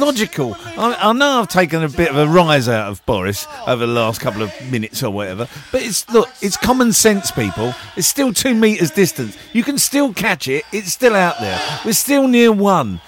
Logical. 0.00 0.56
I, 0.78 0.96
I 0.98 1.12
know 1.12 1.40
I've 1.40 1.48
taken 1.48 1.82
a 1.82 1.88
bit 1.88 2.08
of 2.08 2.16
a 2.16 2.26
rise 2.26 2.68
out 2.68 2.90
of 2.90 3.04
Boris 3.04 3.46
over 3.66 3.86
the 3.86 3.92
last 3.92 4.20
couple 4.20 4.40
of 4.40 4.52
minutes 4.70 5.02
or 5.02 5.10
whatever, 5.10 5.46
but 5.70 5.82
it's 5.82 6.08
look, 6.08 6.28
it's 6.40 6.56
common 6.56 6.94
sense, 6.94 7.30
people. 7.30 7.74
It's 7.96 8.06
still 8.06 8.32
two 8.32 8.54
meters 8.54 8.90
distance. 8.90 9.36
You 9.52 9.62
can 9.62 9.76
still 9.78 10.14
catch 10.14 10.48
it. 10.48 10.64
It's 10.72 10.90
still 10.90 11.14
out 11.14 11.38
there. 11.40 11.60
We're 11.84 11.92
still 11.92 12.28
near 12.28 12.50
one. 12.50 13.02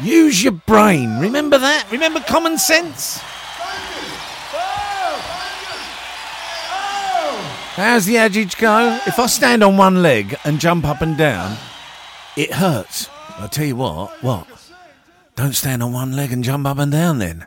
Use 0.00 0.42
your 0.42 0.52
brain. 0.52 1.18
Remember 1.20 1.58
that. 1.58 1.86
Remember 1.92 2.20
common 2.20 2.56
sense. 2.56 3.20
How's 7.76 8.06
the 8.06 8.16
adage 8.16 8.56
go? 8.56 8.98
If 9.06 9.18
I 9.18 9.26
stand 9.26 9.62
on 9.62 9.76
one 9.76 10.00
leg 10.00 10.36
and 10.44 10.58
jump 10.58 10.86
up 10.86 11.02
and 11.02 11.18
down, 11.18 11.56
it 12.36 12.52
hurts. 12.52 13.10
I'll 13.36 13.48
tell 13.48 13.66
you 13.66 13.76
what, 13.76 14.22
what? 14.22 14.46
Don't 15.36 15.54
stand 15.54 15.82
on 15.82 15.92
one 15.92 16.14
leg 16.14 16.32
and 16.32 16.44
jump 16.44 16.66
up 16.66 16.78
and 16.78 16.92
down 16.92 17.18
then. 17.18 17.46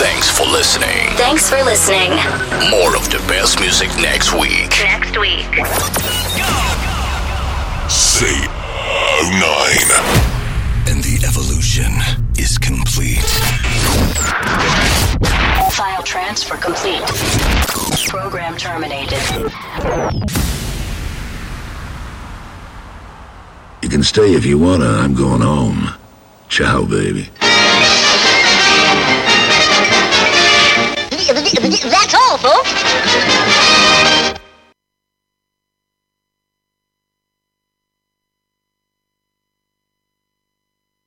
Thanks 0.00 0.30
for 0.30 0.44
listening. 0.46 1.08
Thanks 1.16 1.50
for 1.50 1.62
listening. 1.64 2.10
More 2.70 2.96
of 2.96 3.10
the 3.10 3.18
best 3.28 3.60
music 3.60 3.88
next 4.00 4.32
week. 4.32 4.70
Next 4.80 5.18
week. 5.18 5.44
Say 7.90 8.46
09. 9.28 9.68
And 10.88 11.04
the 11.04 11.20
evolution 11.26 11.92
is 12.38 12.56
complete. 12.56 13.18
File 15.72 16.02
transfer 16.02 16.56
complete. 16.56 17.02
Program 18.08 18.56
terminated. 18.56 19.18
You 23.88 23.92
can 23.92 24.02
stay 24.02 24.34
if 24.34 24.44
you 24.44 24.58
wanna. 24.58 24.84
I'm 24.84 25.14
going 25.14 25.40
home. 25.40 25.94
Ciao, 26.50 26.84
baby. 26.84 27.30
That's 31.88 32.14
all, 32.14 32.36
folks. 32.36 34.37